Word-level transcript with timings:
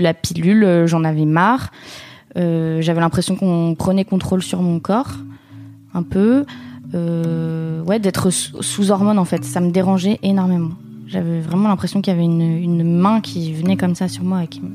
La 0.00 0.14
pilule, 0.14 0.62
euh, 0.62 0.86
j'en 0.86 1.02
avais 1.02 1.24
marre. 1.24 1.72
Euh, 2.36 2.80
j'avais 2.80 3.00
l'impression 3.00 3.34
qu'on 3.34 3.74
prenait 3.76 4.04
contrôle 4.04 4.44
sur 4.44 4.62
mon 4.62 4.78
corps, 4.78 5.16
un 5.92 6.04
peu. 6.04 6.44
Euh, 6.94 7.82
ouais, 7.82 7.98
d'être 7.98 8.30
sous 8.30 8.92
hormones 8.92 9.18
en 9.18 9.24
fait, 9.24 9.44
ça 9.44 9.58
me 9.60 9.72
dérangeait 9.72 10.20
énormément. 10.22 10.70
J'avais 11.08 11.40
vraiment 11.40 11.66
l'impression 11.68 12.00
qu'il 12.00 12.12
y 12.12 12.16
avait 12.16 12.24
une, 12.24 12.84
main 12.84 13.20
qui 13.20 13.52
venait 13.52 13.76
comme 13.76 13.96
ça 13.96 14.06
sur 14.06 14.22
moi 14.22 14.44
et 14.44 14.46
qui 14.46 14.60
me, 14.60 14.70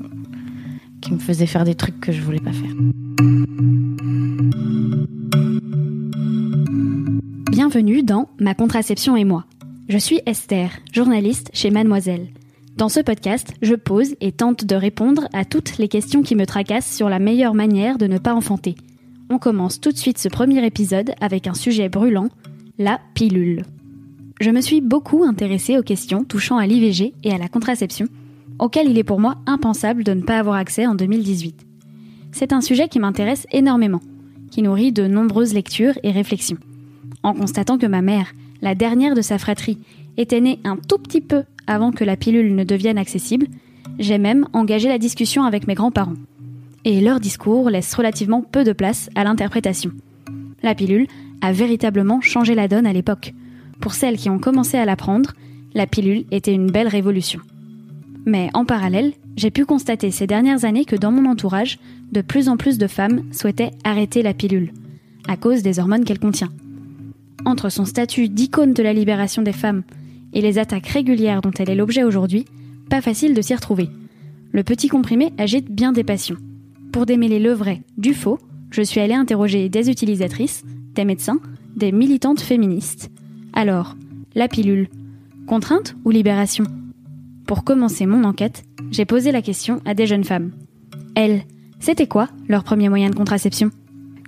qui 1.00 1.14
me 1.14 1.20
faisait 1.20 1.46
faire 1.46 1.64
des 1.64 1.76
trucs 1.76 2.02
que 2.02 2.12
je 2.12 2.22
voulais 2.22 2.42
pas 2.42 2.52
faire. 2.52 2.74
Bienvenue 7.50 8.04
dans 8.04 8.28
Ma 8.42 8.56
contraception 8.56 9.16
et 9.16 9.24
moi. 9.24 9.46
Je 9.88 9.98
suis 9.98 10.20
Esther, 10.26 10.70
journaliste 10.92 11.50
chez 11.54 11.72
Mademoiselle. 11.72 12.28
Dans 12.76 12.90
ce 12.90 13.00
podcast, 13.00 13.54
je 13.62 13.76
pose 13.76 14.16
et 14.20 14.32
tente 14.32 14.66
de 14.66 14.76
répondre 14.76 15.28
à 15.32 15.46
toutes 15.46 15.78
les 15.78 15.88
questions 15.88 16.24
qui 16.24 16.36
me 16.36 16.48
tracassent 16.48 16.92
sur 16.92 17.08
la 17.08 17.20
meilleure 17.20 17.54
manière 17.54 18.00
de 18.00 18.08
ne 18.08 18.18
pas 18.18 18.34
enfanter. 18.34 18.74
On 19.30 19.38
commence 19.38 19.80
tout 19.80 19.92
de 19.92 19.98
suite 19.98 20.18
ce 20.18 20.28
premier 20.28 20.66
épisode 20.66 21.14
avec 21.22 21.46
un 21.46 21.54
sujet 21.54 21.88
brûlant, 21.88 22.30
la 22.80 23.00
pilule. 23.14 23.62
Je 24.42 24.50
me 24.50 24.60
suis 24.60 24.82
beaucoup 24.82 25.24
intéressée 25.24 25.78
aux 25.78 25.84
questions 25.84 26.24
touchant 26.24 26.58
à 26.58 26.66
l'IVG 26.66 27.14
et 27.24 27.32
à 27.32 27.38
la 27.38 27.48
contraception, 27.48 28.08
auxquelles 28.58 28.90
il 28.90 28.98
est 28.98 29.04
pour 29.04 29.20
moi 29.20 29.36
impensable 29.46 30.04
de 30.04 30.16
ne 30.16 30.24
pas 30.24 30.40
avoir 30.40 30.56
accès 30.56 30.88
en 30.88 30.96
2018. 30.96 31.68
C'est 32.32 32.54
un 32.54 32.62
sujet 32.62 32.88
qui 32.88 33.00
m'intéresse 33.00 33.46
énormément, 33.52 34.02
qui 34.50 34.64
nourrit 34.64 34.92
de 34.92 35.06
nombreuses 35.06 35.54
lectures 35.54 36.00
et 36.02 36.12
réflexions. 36.12 36.58
En 37.22 37.36
constatant 37.36 37.78
que 37.78 37.86
ma 37.86 38.02
mère, 38.02 38.34
la 38.64 38.74
dernière 38.74 39.14
de 39.14 39.22
sa 39.22 39.38
fratrie, 39.38 39.78
était 40.18 40.42
née 40.42 40.60
un 40.64 40.78
tout 40.78 40.98
petit 40.98 41.22
peu 41.22 41.44
avant 41.68 41.92
que 41.92 42.04
la 42.04 42.18
pilule 42.18 42.56
ne 42.56 42.64
devienne 42.64 42.98
accessible, 42.98 43.48
j'ai 44.00 44.18
même 44.18 44.48
engagé 44.54 44.90
la 44.90 44.98
discussion 44.98 45.44
avec 45.44 45.68
mes 45.68 45.76
grands-parents. 45.76 46.16
Et 46.86 47.00
leur 47.00 47.20
discours 47.20 47.70
laisse 47.70 47.94
relativement 47.94 48.42
peu 48.42 48.64
de 48.64 48.74
place 48.74 49.10
à 49.16 49.24
l'interprétation. 49.24 49.92
La 50.62 50.76
pilule 50.76 51.08
a 51.42 51.52
véritablement 51.52 52.22
changé 52.22 52.56
la 52.56 52.68
donne 52.68 52.88
à 52.88 52.94
l'époque. 52.94 53.34
Pour 53.80 53.94
celles 53.94 54.18
qui 54.18 54.30
ont 54.30 54.40
commencé 54.40 54.78
à 54.78 54.86
la 54.86 54.96
prendre, 54.96 55.34
la 55.74 55.88
pilule 55.88 56.26
était 56.32 56.54
une 56.54 56.72
belle 56.72 56.88
révolution. 56.88 57.42
Mais 58.26 58.50
en 58.54 58.66
parallèle, 58.66 59.14
j'ai 59.36 59.52
pu 59.52 59.66
constater 59.66 60.12
ces 60.12 60.28
dernières 60.28 60.66
années 60.66 60.86
que 60.86 60.96
dans 60.96 61.12
mon 61.12 61.30
entourage, 61.30 61.80
de 62.12 62.22
plus 62.22 62.48
en 62.48 62.58
plus 62.58 62.78
de 62.78 62.88
femmes 62.88 63.24
souhaitaient 63.32 63.72
arrêter 63.84 64.22
la 64.22 64.34
pilule, 64.34 64.72
à 65.28 65.36
cause 65.36 65.64
des 65.64 65.80
hormones 65.80 66.06
qu'elle 66.06 66.20
contient. 66.20 66.52
Entre 67.46 67.70
son 67.70 67.86
statut 67.86 68.30
d'icône 68.30 68.74
de 68.74 68.84
la 68.84 68.94
libération 68.94 69.42
des 69.42 69.52
femmes 69.52 69.84
et 70.34 70.42
les 70.42 70.58
attaques 70.58 70.88
régulières 70.88 71.42
dont 71.42 71.52
elle 71.58 71.70
est 71.70 71.76
l'objet 71.76 72.04
aujourd'hui, 72.04 72.46
pas 72.90 73.02
facile 73.02 73.34
de 73.34 73.42
s'y 73.42 73.56
retrouver. 73.56 73.90
Le 74.52 74.64
petit 74.64 74.88
comprimé 74.88 75.34
agite 75.38 75.72
bien 75.72 75.94
des 75.94 76.04
passions. 76.04 76.38
Pour 76.92 77.06
démêler 77.06 77.40
le 77.40 77.54
vrai 77.54 77.82
du 77.98 78.14
faux, 78.14 78.40
je 78.72 78.82
suis 78.82 79.00
allée 79.00 79.14
interroger 79.14 79.70
des 79.70 79.90
utilisatrices, 79.90 80.64
des 80.94 81.06
médecins, 81.06 81.40
des 81.76 81.92
militantes 81.92 82.42
féministes. 82.42 83.10
Alors, 83.54 83.96
la 84.36 84.48
pilule, 84.48 84.90
contrainte 85.48 85.96
ou 86.06 86.12
libération? 86.12 86.66
Pour 87.48 87.64
commencer 87.64 88.06
mon 88.06 88.24
enquête, 88.24 88.64
j'ai 88.92 89.06
posé 89.06 89.32
la 89.32 89.42
question 89.42 89.82
à 89.86 89.94
des 89.94 90.08
jeunes 90.08 90.24
femmes. 90.24 90.52
Elles, 91.16 91.44
c'était 91.80 92.08
quoi 92.08 92.30
leur 92.48 92.64
premier 92.64 92.90
moyen 92.90 93.10
de 93.10 93.16
contraception? 93.16 93.70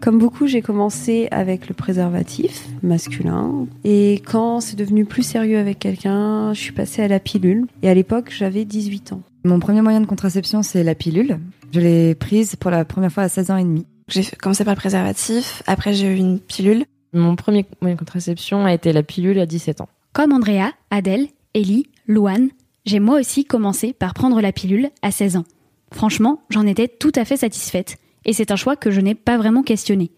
Comme 0.06 0.20
beaucoup, 0.20 0.46
j'ai 0.46 0.62
commencé 0.62 1.28
avec 1.32 1.68
le 1.68 1.74
préservatif 1.74 2.68
masculin. 2.84 3.66
Et 3.84 4.22
quand 4.24 4.60
c'est 4.60 4.76
devenu 4.76 5.04
plus 5.04 5.24
sérieux 5.24 5.58
avec 5.58 5.80
quelqu'un, 5.80 6.54
je 6.54 6.60
suis 6.60 6.74
passée 6.74 7.02
à 7.02 7.08
la 7.08 7.20
pilule. 7.20 7.66
Et 7.82 7.90
à 7.90 7.94
l'époque, 7.96 8.30
j'avais 8.30 8.66
18 8.66 9.14
ans. 9.14 9.24
Mon 9.46 9.60
premier 9.60 9.82
moyen 9.82 10.02
de 10.02 10.06
contraception, 10.06 10.62
c'est 10.62 10.84
la 10.84 10.94
pilule. 10.94 11.40
Je 11.74 11.80
l'ai 11.80 12.14
prise 12.14 12.56
pour 12.56 12.70
la 12.70 12.86
première 12.86 13.12
fois 13.12 13.24
à 13.24 13.30
16 13.30 13.50
ans 13.50 13.58
et 13.58 13.64
demi. 13.64 13.88
J'ai 14.08 14.24
commencé 14.40 14.64
par 14.64 14.76
le 14.76 14.80
préservatif, 14.80 15.64
après 15.66 15.94
j'ai 15.94 16.14
eu 16.14 16.18
une 16.18 16.40
pilule. 16.40 16.86
Mon 17.12 17.36
premier 17.36 17.66
moyen 17.82 17.96
de 17.96 18.00
contraception 18.00 18.64
a 18.64 18.76
été 18.76 18.94
la 18.94 19.02
pilule 19.02 19.40
à 19.40 19.48
17 19.48 19.82
ans. 19.82 19.90
Comme 20.14 20.34
Andrea, 20.34 20.70
Adèle, 20.92 21.30
Ellie, 21.56 21.88
Louane, 22.08 22.50
j'ai 22.86 23.00
moi 23.00 23.20
aussi 23.20 23.44
commencé 23.44 23.94
par 23.94 24.14
prendre 24.14 24.40
la 24.40 24.52
pilule 24.52 24.92
à 25.02 25.10
16 25.10 25.38
ans. 25.38 25.46
Franchement, 25.92 26.42
j'en 26.52 26.68
étais 26.68 26.88
tout 26.88 27.12
à 27.16 27.26
fait 27.26 27.38
satisfaite 27.38 27.98
et 28.26 28.34
c'est 28.34 28.52
un 28.52 28.56
choix 28.56 28.76
que 28.76 28.92
je 28.92 29.02
n'ai 29.02 29.16
pas 29.16 29.38
vraiment 29.38 29.64
questionné. 29.64 30.12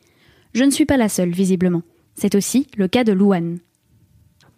Je 0.54 0.64
ne 0.64 0.72
suis 0.72 0.86
pas 0.86 0.98
la 0.98 1.10
seule, 1.10 1.30
visiblement. 1.30 1.84
C'est 2.16 2.36
aussi 2.36 2.68
le 2.78 2.88
cas 2.88 3.04
de 3.04 3.12
Louane. 3.12 3.60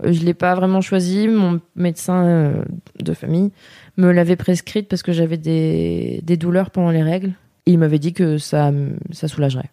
Euh, 0.04 0.14
je 0.14 0.22
ne 0.22 0.26
l'ai 0.26 0.34
pas 0.34 0.56
vraiment 0.56 0.82
choisi. 0.82 1.28
Mon 1.28 1.60
médecin 1.76 2.26
euh, 2.26 2.64
de 3.00 3.14
famille 3.14 3.52
me 3.98 4.12
l'avait 4.12 4.36
prescrite 4.36 4.88
parce 4.88 5.04
que 5.04 5.12
j'avais 5.12 5.38
des, 5.38 6.22
douleurs 6.38 6.72
pendant 6.72 6.92
les 6.92 7.04
règles. 7.04 7.34
Il 7.66 7.80
m'avait 7.80 8.00
dit 8.00 8.14
que 8.14 8.38
ça, 8.38 8.72
ça 9.12 9.28
soulagerait. 9.28 9.70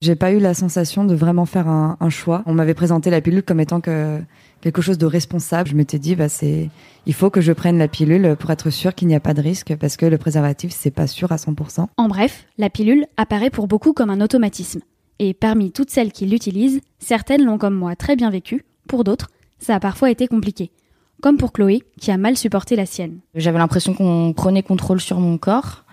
J'ai 0.00 0.14
pas 0.14 0.30
eu 0.30 0.38
la 0.38 0.54
sensation 0.54 1.04
de 1.04 1.16
vraiment 1.16 1.44
faire 1.44 1.66
un, 1.66 1.96
un 1.98 2.08
choix. 2.08 2.44
On 2.46 2.54
m'avait 2.54 2.74
présenté 2.74 3.10
la 3.10 3.20
pilule 3.20 3.42
comme 3.42 3.58
étant 3.58 3.80
que 3.80 4.20
quelque 4.60 4.80
chose 4.80 4.96
de 4.96 5.06
responsable. 5.06 5.68
Je 5.68 5.74
m'étais 5.74 5.98
dit, 5.98 6.14
bah, 6.14 6.28
c'est, 6.28 6.70
il 7.06 7.14
faut 7.14 7.30
que 7.30 7.40
je 7.40 7.52
prenne 7.52 7.78
la 7.78 7.88
pilule 7.88 8.36
pour 8.38 8.50
être 8.52 8.70
sûr 8.70 8.94
qu'il 8.94 9.08
n'y 9.08 9.16
a 9.16 9.20
pas 9.20 9.34
de 9.34 9.42
risque 9.42 9.74
parce 9.74 9.96
que 9.96 10.06
le 10.06 10.16
préservatif, 10.16 10.72
c'est 10.72 10.92
pas 10.92 11.08
sûr 11.08 11.32
à 11.32 11.36
100%. 11.36 11.86
En 11.96 12.08
bref, 12.08 12.46
la 12.58 12.70
pilule 12.70 13.06
apparaît 13.16 13.50
pour 13.50 13.66
beaucoup 13.66 13.92
comme 13.92 14.10
un 14.10 14.20
automatisme. 14.20 14.82
Et 15.18 15.34
parmi 15.34 15.72
toutes 15.72 15.90
celles 15.90 16.12
qui 16.12 16.26
l'utilisent, 16.26 16.80
certaines 17.00 17.44
l'ont 17.44 17.58
comme 17.58 17.74
moi 17.74 17.96
très 17.96 18.14
bien 18.14 18.30
vécu. 18.30 18.64
Pour 18.86 19.02
d'autres, 19.02 19.30
ça 19.58 19.74
a 19.74 19.80
parfois 19.80 20.12
été 20.12 20.28
compliqué. 20.28 20.70
Comme 21.20 21.38
pour 21.38 21.52
Chloé, 21.52 21.82
qui 22.00 22.12
a 22.12 22.18
mal 22.18 22.36
supporté 22.36 22.76
la 22.76 22.86
sienne. 22.86 23.18
J'avais 23.34 23.58
l'impression 23.58 23.94
qu'on 23.94 24.32
prenait 24.32 24.62
contrôle 24.62 25.00
sur 25.00 25.18
mon 25.18 25.38
corps, 25.38 25.84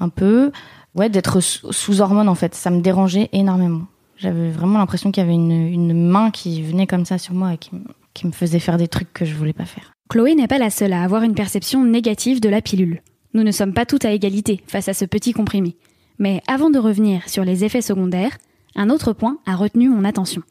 un 0.00 0.08
peu. 0.08 0.50
Ouais, 0.96 1.10
d'être 1.10 1.40
sous 1.40 2.00
hormones 2.00 2.28
en 2.28 2.34
fait. 2.34 2.54
Ça 2.54 2.70
me 2.70 2.80
dérangeait 2.80 3.28
énormément. 3.32 3.82
J'avais 4.16 4.50
vraiment 4.50 4.78
l'impression 4.78 5.12
qu'il 5.12 5.22
y 5.22 5.26
avait 5.26 5.34
une, 5.34 5.50
une, 5.50 6.08
main 6.08 6.30
qui 6.30 6.62
venait 6.62 6.86
comme 6.86 7.04
ça 7.04 7.18
sur 7.18 7.34
moi 7.34 7.52
et 7.52 7.58
qui, 7.58 7.70
qui 8.14 8.26
me 8.26 8.32
faisait 8.32 8.58
faire 8.58 8.78
des 8.78 8.88
trucs 8.88 9.12
que 9.12 9.26
je 9.26 9.34
voulais 9.34 9.52
pas 9.52 9.66
faire. 9.66 9.92
Chloé 10.08 10.34
n'est 10.34 10.48
pas 10.48 10.58
la 10.58 10.70
seule 10.70 10.94
à 10.94 11.02
avoir 11.02 11.22
une 11.22 11.34
perception 11.34 11.84
négative 11.84 12.40
de 12.40 12.48
la 12.48 12.62
pilule. 12.62 13.02
Nous 13.34 13.42
ne 13.42 13.50
sommes 13.50 13.74
pas 13.74 13.84
toutes 13.84 14.06
à 14.06 14.12
égalité 14.12 14.62
face 14.66 14.88
à 14.88 14.94
ce 14.94 15.04
petit 15.04 15.34
comprimé. 15.34 15.76
Mais 16.18 16.40
avant 16.46 16.70
de 16.70 16.78
revenir 16.78 17.28
sur 17.28 17.44
les 17.44 17.64
effets 17.64 17.82
secondaires, 17.82 18.38
un 18.74 18.88
autre 18.88 19.12
point 19.12 19.38
a 19.44 19.54
retenu 19.54 19.90
mon 19.90 20.04
attention. 20.04 20.42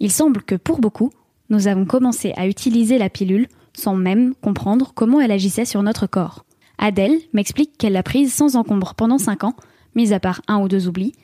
Il 0.00 0.10
semble 0.10 0.42
que 0.42 0.54
pour 0.54 0.80
beaucoup, 0.80 1.10
nous 1.50 1.66
avons 1.66 1.84
commencé 1.84 2.32
à 2.36 2.46
utiliser 2.46 2.96
la 2.96 3.10
pilule 3.10 3.48
sans 3.74 3.96
même 3.96 4.34
comprendre 4.36 4.92
comment 4.94 5.20
elle 5.20 5.32
agissait 5.32 5.66
sur 5.66 5.82
notre 5.82 6.06
corps. 6.06 6.44
Adèle 6.78 7.18
m'explique 7.32 7.76
qu'elle 7.76 7.92
l'a 7.92 8.02
prise 8.02 8.32
sans 8.32 8.56
encombre 8.56 8.94
pendant 8.94 9.18
5 9.18 9.44
ans, 9.44 9.56
mis 9.94 10.12
à 10.12 10.20
part 10.20 10.42
un 10.48 10.58
ou 10.58 10.68
deux 10.68 10.88
oublis, 10.88 11.14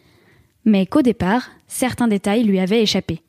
mais 0.64 0.86
qu'au 0.86 1.02
départ, 1.02 1.50
certains 1.66 2.08
détails 2.08 2.44
lui 2.44 2.60
avaient 2.60 2.82
échappé. 2.82 3.22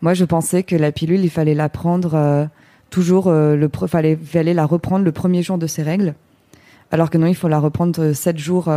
Moi, 0.00 0.14
je 0.14 0.24
pensais 0.24 0.62
que 0.62 0.76
la 0.76 0.92
pilule, 0.92 1.24
il 1.24 1.30
fallait 1.30 1.54
la 1.54 1.68
prendre 1.68 2.14
euh, 2.14 2.46
toujours, 2.90 3.26
euh, 3.26 3.68
fallait, 3.88 4.16
fallait 4.16 4.54
la 4.54 4.64
reprendre 4.64 5.04
le 5.04 5.12
premier 5.12 5.42
jour 5.42 5.58
de 5.58 5.66
ses 5.66 5.82
règles, 5.82 6.14
alors 6.92 7.10
que 7.10 7.18
non, 7.18 7.26
il 7.26 7.34
faut 7.34 7.48
la 7.48 7.58
reprendre 7.58 8.00
euh, 8.00 8.14
sept 8.14 8.38
jours 8.38 8.70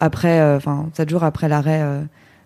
après, 0.00 0.54
enfin 0.56 0.88
sept 0.94 1.08
jours 1.08 1.24
après 1.24 1.48
l'arrêt 1.48 1.82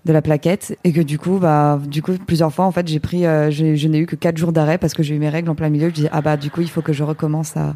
de 0.05 0.13
la 0.13 0.21
plaquette, 0.21 0.79
et 0.85 0.93
que 0.93 1.01
du 1.01 1.19
coup, 1.19 1.39
bah, 1.39 1.81
du 1.87 2.03
coup, 2.03 2.13
plusieurs 2.27 2.53
fois, 2.53 2.67
en 2.67 2.73
fait, 2.73 2.87
j'ai 2.89 3.01
pris, 3.01 3.23
je 3.23 3.89
n'ai 3.89 3.99
eu 3.99 4.07
que 4.07 4.17
quatre 4.17 4.37
jours 4.37 4.53
d'arrêt 4.53 4.79
parce 4.79 4.95
que 4.95 5.03
j'ai 5.03 5.15
eu 5.15 5.19
mes 5.19 5.29
règles 5.29 5.49
en 5.51 5.55
plein 5.55 5.69
milieu. 5.69 5.89
Je 5.89 5.95
dis 5.95 6.09
ah 6.13 6.21
bah 6.21 6.37
du 6.37 6.51
coup, 6.51 6.61
il 6.61 6.71
faut 6.71 6.83
que 6.83 6.93
je 6.93 7.05
recommence 7.05 7.57
à, 7.57 7.75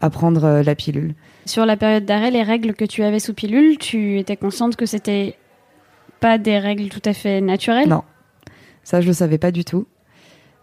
à 0.00 0.10
prendre 0.10 0.62
la 0.64 0.74
pilule. 0.74 1.14
Sur 1.46 1.66
la 1.66 1.76
période 1.76 2.04
d'arrêt, 2.04 2.30
les 2.30 2.42
règles 2.42 2.74
que 2.74 2.84
tu 2.84 3.02
avais 3.02 3.18
sous 3.18 3.34
pilule, 3.34 3.78
tu 3.78 4.18
étais 4.18 4.36
consciente 4.36 4.76
que 4.76 4.86
c'était 4.86 5.36
pas 6.20 6.38
des 6.38 6.58
règles 6.58 6.88
tout 6.88 7.02
à 7.04 7.12
fait 7.12 7.40
naturelles? 7.40 7.88
Non. 7.88 8.02
Ça, 8.84 9.00
je 9.00 9.06
le 9.06 9.12
savais 9.12 9.38
pas 9.38 9.50
du 9.50 9.64
tout. 9.64 9.86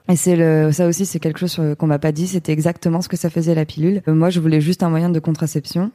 Et 0.10 0.16
c'est 0.16 0.36
le, 0.36 0.72
ça 0.72 0.88
aussi, 0.88 1.06
c'est 1.06 1.20
quelque 1.20 1.40
chose 1.40 1.60
qu'on 1.78 1.88
m'a 1.88 2.00
pas 2.00 2.12
dit. 2.12 2.28
C'était 2.28 2.54
exactement 2.54 3.02
ce 3.02 3.10
que 3.10 3.18
ça 3.18 3.30
faisait 3.30 3.56
la 3.56 3.66
pilule. 3.66 4.02
Euh, 4.08 4.14
moi, 4.14 4.30
je 4.30 4.40
voulais 4.40 4.62
juste 4.62 4.84
un 4.84 4.90
moyen 4.90 5.10
de 5.10 5.20
contraception. 5.20 5.92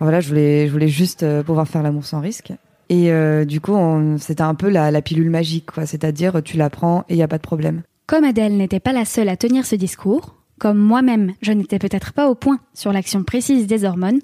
Voilà, 0.00 0.20
je 0.20 0.28
voulais, 0.28 0.66
je 0.66 0.72
voulais 0.72 0.88
juste 0.88 1.22
euh, 1.22 1.42
pouvoir 1.42 1.68
faire 1.68 1.82
l'amour 1.82 2.04
sans 2.04 2.20
risque. 2.20 2.52
Et 2.88 3.12
euh, 3.12 3.44
du 3.44 3.60
coup, 3.60 3.76
c'était 4.18 4.42
un 4.42 4.54
peu 4.54 4.68
la, 4.68 4.90
la, 4.90 5.02
pilule 5.02 5.30
magique, 5.30 5.70
quoi. 5.72 5.86
C'est-à-dire, 5.86 6.42
tu 6.42 6.56
la 6.56 6.68
prends 6.68 7.04
et 7.08 7.14
il 7.14 7.16
y 7.16 7.22
a 7.22 7.28
pas 7.28 7.38
de 7.38 7.42
problème. 7.42 7.82
Comme 8.06 8.24
Adèle 8.24 8.56
n'était 8.56 8.80
pas 8.80 8.92
la 8.92 9.06
seule 9.06 9.30
à 9.30 9.36
tenir 9.36 9.64
ce 9.64 9.74
discours, 9.76 10.34
comme 10.58 10.78
moi-même, 10.78 11.34
je 11.42 11.52
n'étais 11.52 11.78
peut-être 11.78 12.12
pas 12.12 12.28
au 12.28 12.34
point 12.34 12.60
sur 12.74 12.92
l'action 12.92 13.24
précise 13.24 13.66
des 13.66 13.84
hormones, 13.84 14.20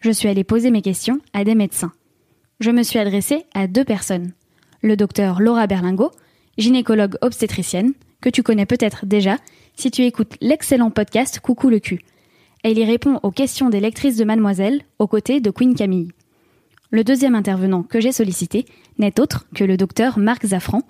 je 0.00 0.10
suis 0.10 0.28
allée 0.28 0.44
poser 0.44 0.70
mes 0.70 0.82
questions 0.82 1.20
à 1.32 1.44
des 1.44 1.54
médecins 1.54 1.92
je 2.62 2.70
me 2.70 2.84
suis 2.84 2.98
adressée 2.98 3.44
à 3.54 3.66
deux 3.66 3.84
personnes. 3.84 4.32
Le 4.82 4.96
docteur 4.96 5.40
Laura 5.40 5.66
Berlingo, 5.66 6.12
gynécologue 6.58 7.16
obstétricienne, 7.20 7.92
que 8.20 8.28
tu 8.28 8.42
connais 8.42 8.66
peut-être 8.66 9.04
déjà 9.04 9.36
si 9.76 9.90
tu 9.90 10.02
écoutes 10.02 10.36
l'excellent 10.40 10.90
podcast 10.90 11.40
Coucou 11.40 11.68
le 11.68 11.80
cul. 11.80 12.00
Elle 12.62 12.78
y 12.78 12.84
répond 12.84 13.18
aux 13.24 13.32
questions 13.32 13.68
des 13.68 13.80
lectrices 13.80 14.16
de 14.16 14.24
Mademoiselle 14.24 14.82
aux 15.00 15.08
côtés 15.08 15.40
de 15.40 15.50
Queen 15.50 15.74
Camille. 15.74 16.12
Le 16.92 17.02
deuxième 17.02 17.34
intervenant 17.34 17.82
que 17.82 18.00
j'ai 18.00 18.12
sollicité 18.12 18.64
n'est 18.98 19.18
autre 19.18 19.46
que 19.54 19.64
le 19.64 19.76
docteur 19.76 20.20
Marc 20.20 20.46
Zafran, 20.46 20.82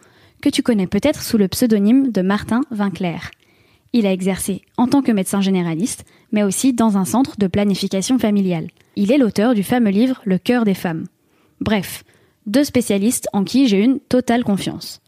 que 0.43 0.51
tu 0.51 0.63
connais 0.63 0.87
peut-être 0.87 1.23
sous 1.23 1.39
le 1.39 1.49
pseudonyme 1.49 2.11
de 2.11 2.21
Martin 2.21 2.61
Vinclair. 2.71 3.31
Il 3.95 4.07
a 4.07 4.13
exercé 4.13 4.63
en 4.79 4.87
tant 4.87 5.03
que 5.03 5.13
médecin 5.13 5.43
généraliste, 5.43 6.05
mais 6.33 6.43
aussi 6.43 6.73
dans 6.73 6.97
un 6.97 7.05
centre 7.05 7.37
de 7.39 7.47
planification 7.47 8.19
familiale. 8.19 8.69
Il 8.97 9.13
est 9.13 9.19
l'auteur 9.19 9.55
du 9.55 9.63
fameux 9.63 9.91
livre 9.91 10.23
Le 10.25 10.39
cœur 10.39 10.65
des 10.65 10.75
femmes. 10.75 11.05
Bref, 11.61 12.03
deux 12.47 12.65
spécialistes 12.65 13.29
en 13.35 13.45
qui 13.45 13.69
j'ai 13.69 13.79
une 13.79 14.01
totale 14.01 14.45
confiance. 14.45 15.01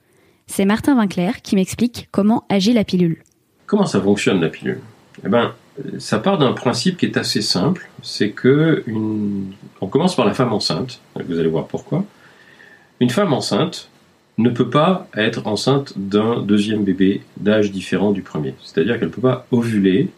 C'est 0.47 0.67
Martin 0.67 0.95
Vinclair 0.97 1.41
qui 1.41 1.57
m'explique 1.57 2.09
comment 2.11 2.45
agit 2.51 2.75
la 2.75 2.85
pilule. 2.85 3.23
Comment 3.67 3.87
ça 3.87 4.03
fonctionne 4.03 4.41
la 4.43 4.51
pilule? 4.51 4.81
Eh 5.25 5.29
ben, 5.29 5.55
ça 5.99 6.19
part 6.19 6.37
d'un 6.37 6.53
principe 6.53 6.99
qui 6.99 7.07
est 7.07 7.17
assez 7.17 7.41
simple, 7.41 7.89
c'est 8.03 8.31
que 8.31 8.85
on 9.81 9.87
commence 9.87 10.15
par 10.15 10.27
la 10.27 10.35
femme 10.35 10.53
enceinte. 10.53 11.01
Vous 11.27 11.39
allez 11.39 11.49
voir 11.49 11.67
pourquoi. 11.67 12.05
Une 13.01 13.11
femme 13.11 13.33
enceinte 13.33 13.89
ne 14.37 14.51
peut 14.51 14.71
pas 14.71 15.07
être 15.17 15.47
enceinte 15.47 15.93
d'un 15.97 16.41
deuxième 16.41 16.83
bébé 16.83 17.23
d'âge 17.37 17.71
différent 17.71 18.11
du 18.11 18.23
premier. 18.23 18.55
C'est-à-dire 18.63 18.99
qu'elle 18.99 19.09
ne 19.09 19.13
peut 19.15 19.21
pas 19.21 19.47
ovuler 19.53 20.09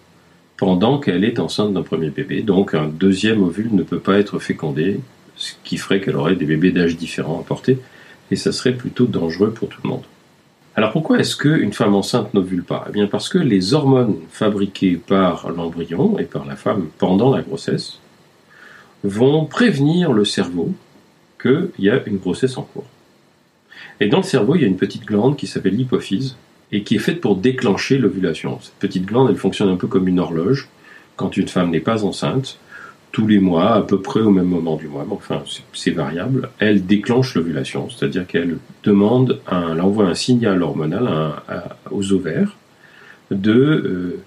pendant 0.57 0.99
qu'elle 0.99 1.25
est 1.25 1.39
enceinte 1.39 1.75
d'un 1.75 1.83
premier 1.83 2.11
bébé. 2.11 2.43
Donc 2.43 2.75
un 2.75 2.87
deuxième 2.87 3.43
ovule 3.43 3.75
ne 3.75 3.83
peut 3.83 3.99
pas 3.99 4.19
être 4.19 4.39
fécondé, 4.39 5.01
ce 5.37 5.53
qui 5.65 5.77
ferait 5.77 6.01
qu'elle 6.01 6.17
aurait 6.17 6.37
des 6.37 6.47
bébés 6.47 6.73
d'âge 6.73 6.97
différent 6.97 7.39
à 7.41 7.45
porter, 7.45 7.79
et 8.31 8.37
ça 8.37 8.53
serait 8.53 8.73
plutôt 8.73 9.05
dangereux 9.05 9.51
pour 9.51 9.69
tout 9.69 9.81
le 9.85 9.91
monde. 9.91 10.05
Alors 10.75 10.93
pourquoi 10.93 11.19
est-ce 11.19 11.37
qu'une 11.37 11.73
femme 11.73 11.95
enceinte 11.95 12.35
n'ovule 12.35 12.62
pas? 12.62 12.87
Eh 12.89 12.93
bien 12.93 13.07
parce 13.07 13.29
que 13.29 13.39
les 13.39 13.75
hormones 13.75 14.17
fabriquées 14.31 14.97
par 14.97 15.51
l'embryon 15.51 16.19
et 16.19 16.25
par 16.25 16.45
la 16.45 16.57
femme 16.57 16.89
pendant 16.99 17.35
la 17.35 17.43
grossesse 17.43 17.99
vont 19.05 19.45
prévenir 19.45 20.12
le 20.12 20.25
cerveau 20.25 20.75
qu'il 21.41 21.71
y 21.79 21.91
a 21.91 22.03
une 22.07 22.19
grossesse 22.19 22.57
en 22.57 22.62
cours. 22.62 22.87
Et 24.00 24.09
dans 24.09 24.19
le 24.19 24.23
cerveau, 24.23 24.55
il 24.55 24.62
y 24.62 24.65
a 24.65 24.69
une 24.69 24.77
petite 24.77 25.05
glande 25.05 25.37
qui 25.37 25.47
s'appelle 25.47 25.77
l'hypophyse 25.77 26.37
et 26.73 26.83
qui 26.83 26.97
est 26.97 27.00
faite 27.00 27.21
pour 27.21 27.37
déclencher 27.37 27.99
l'ovulation. 27.99 28.59
Cette 28.61 28.75
petite 28.75 29.06
glande, 29.06 29.31
elle 29.31 29.37
fonctionne 29.37 29.69
un 29.69 29.77
peu 29.77 29.87
comme 29.87 30.09
une 30.09 30.19
horloge. 30.19 30.69
Quand 31.17 31.37
une 31.37 31.49
femme 31.49 31.71
n'est 31.71 31.81
pas 31.81 32.05
enceinte, 32.05 32.59
tous 33.12 33.27
les 33.27 33.38
mois, 33.38 33.75
à 33.75 33.83
peu 33.83 34.00
près 34.00 34.21
au 34.21 34.31
même 34.31 34.47
moment 34.47 34.77
du 34.77 34.88
mois, 34.88 35.06
enfin 35.11 35.43
c'est 35.73 35.93
variable, 35.93 36.50
elle 36.59 36.85
déclenche 36.85 37.35
l'ovulation, 37.35 37.88
c'est-à-dire 37.88 38.27
qu'elle 38.27 38.59
demande, 38.85 39.41
elle 39.50 39.81
envoie 39.81 40.05
un 40.05 40.15
signal 40.15 40.62
hormonal 40.62 41.09
aux 41.91 42.12
ovaires 42.12 42.56
de 43.31 43.53
euh, 43.53 44.21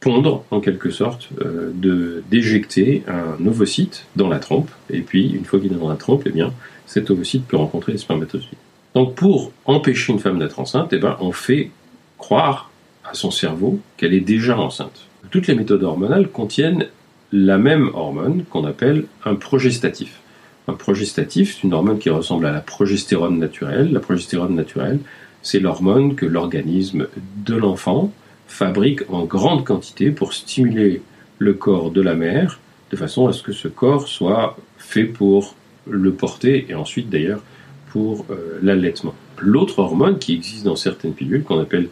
pondre 0.00 0.44
en 0.50 0.60
quelque 0.60 0.90
sorte, 0.90 1.28
euh, 1.40 2.22
d'éjecter 2.30 3.02
un 3.08 3.44
ovocyte 3.46 4.06
dans 4.14 4.28
la 4.28 4.38
trompe, 4.38 4.70
et 4.90 5.00
puis 5.00 5.30
une 5.30 5.44
fois 5.44 5.58
qu'il 5.58 5.72
est 5.72 5.76
dans 5.76 5.88
la 5.88 5.96
trompe, 5.96 6.22
eh 6.26 6.30
bien 6.30 6.52
cet 6.86 7.10
ovocyte 7.10 7.46
peut 7.46 7.56
rencontrer 7.56 7.92
les 7.92 7.98
spermatozoïdes. 7.98 8.58
Donc 8.94 9.14
pour 9.14 9.52
empêcher 9.64 10.12
une 10.12 10.18
femme 10.18 10.38
d'être 10.38 10.60
enceinte, 10.60 10.92
eh 10.92 10.98
ben, 10.98 11.16
on 11.20 11.32
fait 11.32 11.70
croire 12.18 12.70
à 13.04 13.14
son 13.14 13.30
cerveau 13.30 13.80
qu'elle 13.96 14.14
est 14.14 14.20
déjà 14.20 14.58
enceinte. 14.58 15.06
Toutes 15.30 15.48
les 15.48 15.54
méthodes 15.54 15.82
hormonales 15.82 16.28
contiennent 16.28 16.86
la 17.32 17.58
même 17.58 17.90
hormone 17.94 18.44
qu'on 18.48 18.64
appelle 18.64 19.04
un 19.24 19.34
progestatif. 19.34 20.20
Un 20.68 20.74
progestatif, 20.74 21.56
c'est 21.56 21.64
une 21.64 21.74
hormone 21.74 21.98
qui 21.98 22.10
ressemble 22.10 22.46
à 22.46 22.52
la 22.52 22.60
progestérone 22.60 23.38
naturelle. 23.38 23.92
La 23.92 24.00
progestérone 24.00 24.54
naturelle, 24.54 25.00
c'est 25.42 25.60
l'hormone 25.60 26.14
que 26.14 26.26
l'organisme 26.26 27.06
de 27.44 27.54
l'enfant 27.54 28.12
fabrique 28.46 29.02
en 29.10 29.24
grande 29.24 29.64
quantité 29.64 30.10
pour 30.10 30.32
stimuler 30.32 31.02
le 31.38 31.54
corps 31.54 31.90
de 31.90 32.00
la 32.00 32.14
mère, 32.14 32.60
de 32.90 32.96
façon 32.96 33.26
à 33.26 33.32
ce 33.32 33.42
que 33.42 33.52
ce 33.52 33.68
corps 33.68 34.08
soit 34.08 34.56
fait 34.78 35.04
pour 35.04 35.54
le 35.88 36.12
porter 36.12 36.66
et 36.68 36.74
ensuite 36.74 37.10
d'ailleurs 37.10 37.42
pour 37.90 38.26
euh, 38.30 38.58
l'allaitement. 38.62 39.14
L'autre 39.38 39.78
hormone 39.78 40.18
qui 40.18 40.34
existe 40.34 40.64
dans 40.64 40.76
certaines 40.76 41.12
pilules, 41.12 41.42
qu'on 41.42 41.60
appelle 41.60 41.88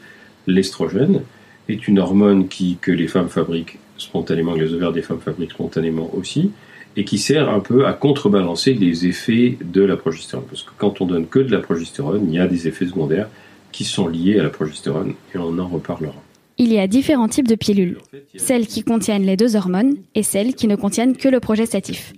l'estrogène, 0.47 1.23
est 1.69 1.89
une 1.89 1.99
hormone 1.99 2.49
qui, 2.49 2.79
que 2.81 2.93
les 2.93 3.09
femmes 3.09 3.29
fabriquent 3.29 3.79
spontanément, 3.97 4.55
les 4.55 4.73
ovaires 4.73 4.93
des 4.93 5.03
femmes 5.03 5.21
fabriquent 5.21 5.53
spontanément 5.53 6.11
aussi, 6.15 6.51
et 6.97 7.05
qui 7.05 7.19
sert 7.19 7.49
un 7.49 7.61
peu 7.61 7.87
à 7.87 7.93
contrebalancer 7.93 8.75
les 8.75 9.07
effets 9.07 9.59
de 9.63 9.83
la 9.83 9.97
progestérone. 9.97 10.47
Parce 10.49 10.63
que 10.63 10.71
quand 10.79 11.01
on 11.01 11.07
donne 11.07 11.27
que 11.27 11.39
de 11.39 11.51
la 11.51 11.59
progestérone, 11.59 12.27
il 12.29 12.35
y 12.35 12.39
a 12.39 12.47
des 12.47 12.69
effets 12.69 12.87
secondaires 12.87 13.29
qui 13.73 13.85
sont 13.85 14.07
liés 14.07 14.39
à 14.39 14.45
la 14.45 14.51
progestérone, 14.51 15.15
et 15.35 15.39
on 15.39 15.59
en 15.59 15.67
reparlera. 15.67 16.24
Il 16.59 16.73
y 16.73 16.79
a 16.79 16.87
différents 16.87 17.29
types 17.29 17.49
de 17.49 17.55
pilules, 17.55 17.99
celles 18.37 18.67
qui 18.67 18.83
contiennent 18.83 19.27
les 19.27 19.37
deux 19.37 19.57
hormones 19.57 19.97
et 20.15 20.23
celles 20.23 20.55
qui 20.55 20.69
ne 20.69 20.77
contiennent 20.77 21.17
que 21.17 21.29
le 21.29 21.41
progestatif. 21.41 22.13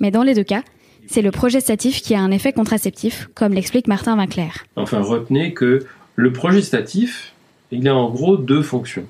Mais 0.00 0.10
dans 0.10 0.22
les 0.22 0.34
deux 0.34 0.44
cas, 0.44 0.62
c'est 1.06 1.22
le 1.22 1.30
progestatif 1.30 2.00
qui 2.00 2.14
a 2.14 2.20
un 2.20 2.30
effet 2.30 2.52
contraceptif, 2.52 3.28
comme 3.34 3.52
l'explique 3.52 3.88
Martin 3.88 4.16
Vinclair. 4.16 4.64
Enfin, 4.76 5.00
retenez 5.00 5.52
que 5.52 5.80
le 6.16 6.32
progestatif, 6.32 7.34
il 7.70 7.86
a 7.88 7.94
en 7.94 8.10
gros 8.10 8.36
deux 8.36 8.62
fonctions 8.62 9.06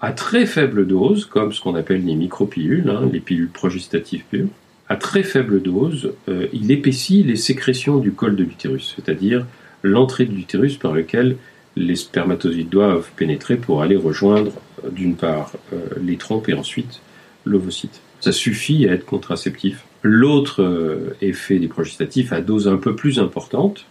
à 0.00 0.12
très 0.12 0.46
faible 0.46 0.86
dose, 0.86 1.24
comme 1.24 1.52
ce 1.52 1.60
qu'on 1.60 1.74
appelle 1.74 2.04
les 2.04 2.14
micropilules, 2.14 2.88
hein, 2.88 3.08
les 3.12 3.20
pilules 3.20 3.50
progestatives 3.50 4.24
pures, 4.30 4.48
à 4.88 4.96
très 4.96 5.22
faible 5.22 5.60
dose, 5.60 6.12
euh, 6.28 6.46
il 6.52 6.70
épaissit 6.70 7.22
les 7.22 7.36
sécrétions 7.36 7.98
du 7.98 8.12
col 8.12 8.36
de 8.36 8.44
l'utérus, 8.44 8.94
c'est-à-dire 8.96 9.44
l'entrée 9.82 10.24
de 10.24 10.32
l'utérus 10.32 10.76
par 10.76 10.92
lequel 10.92 11.36
les 11.78 11.96
spermatozoïdes 11.96 12.68
doivent 12.68 13.10
pénétrer 13.16 13.56
pour 13.56 13.82
aller 13.82 13.96
rejoindre 13.96 14.52
euh, 14.84 14.90
d'une 14.90 15.16
part 15.16 15.52
euh, 15.72 15.78
les 16.02 16.16
trompes 16.16 16.48
et 16.48 16.54
ensuite 16.54 17.00
l'ovocyte. 17.44 18.00
Ça 18.20 18.32
suffit 18.32 18.88
à 18.88 18.92
être 18.92 19.06
contraceptif. 19.06 19.84
L'autre 20.02 21.14
effet 21.22 21.58
des 21.58 21.68
progestatifs 21.68 22.32
à 22.32 22.40
dose 22.40 22.68
un 22.68 22.76
peu 22.76 22.94
plus 22.94 23.18
importante, 23.18 23.86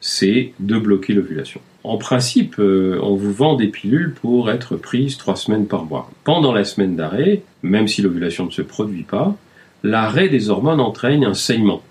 c'est 0.00 0.52
de 0.60 0.78
bloquer 0.78 1.12
l'ovulation. 1.12 1.60
En 1.84 1.96
principe, 1.96 2.56
euh, 2.58 2.98
on 3.02 3.14
vous 3.14 3.32
vend 3.32 3.54
des 3.54 3.68
pilules 3.68 4.12
pour 4.12 4.50
être 4.50 4.76
prises 4.76 5.16
trois 5.16 5.36
semaines 5.36 5.66
par 5.66 5.84
mois. 5.84 6.10
Pendant 6.24 6.52
la 6.52 6.64
semaine 6.64 6.96
d'arrêt, 6.96 7.42
même 7.62 7.88
si 7.88 8.02
l'ovulation 8.02 8.46
ne 8.46 8.50
se 8.50 8.62
produit 8.62 9.02
pas, 9.02 9.36
l'arrêt 9.82 10.28
des 10.28 10.50
hormones 10.50 10.80
entraîne 10.80 11.24
un 11.24 11.34
saignement. 11.34 11.82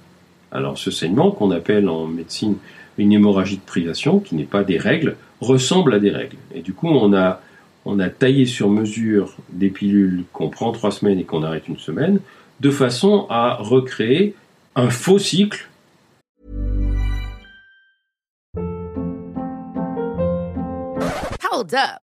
Alors 0.52 0.78
ce 0.78 0.92
saignement, 0.92 1.32
qu'on 1.32 1.52
appelle 1.52 1.90
en 1.90 2.08
médecine 2.08 2.56
une 2.98 3.14
hémorragie 3.14 3.58
de 3.58 3.62
privation, 3.62 4.20
qui 4.20 4.36
n'est 4.36 4.44
pas 4.44 4.64
des 4.64 4.78
règles, 4.78 5.16
ressemble 5.42 5.94
à 5.94 6.00
des 6.00 6.12
règles. 6.12 6.38
Et 6.54 6.62
du 6.62 6.74
coup, 6.74 6.88
on 6.88 7.14
a, 7.14 7.42
on 7.86 8.00
a 8.00 8.10
taillé 8.10 8.46
sur 8.46 8.70
mesure 8.70 9.36
des 9.50 9.70
pilules 9.70 10.24
qu'on 10.34 10.50
prend 10.50 10.72
trois 10.72 10.92
semaines 10.92 11.20
et 11.20 11.24
qu'on 11.24 11.44
arrête 11.44 11.68
une 11.68 11.78
semaine, 11.78 12.20
de 12.60 12.72
façon 12.72 13.28
à 13.30 13.56
recréer 13.56 14.36
un 14.76 14.90
faux 14.90 15.20
cycle. 15.20 15.70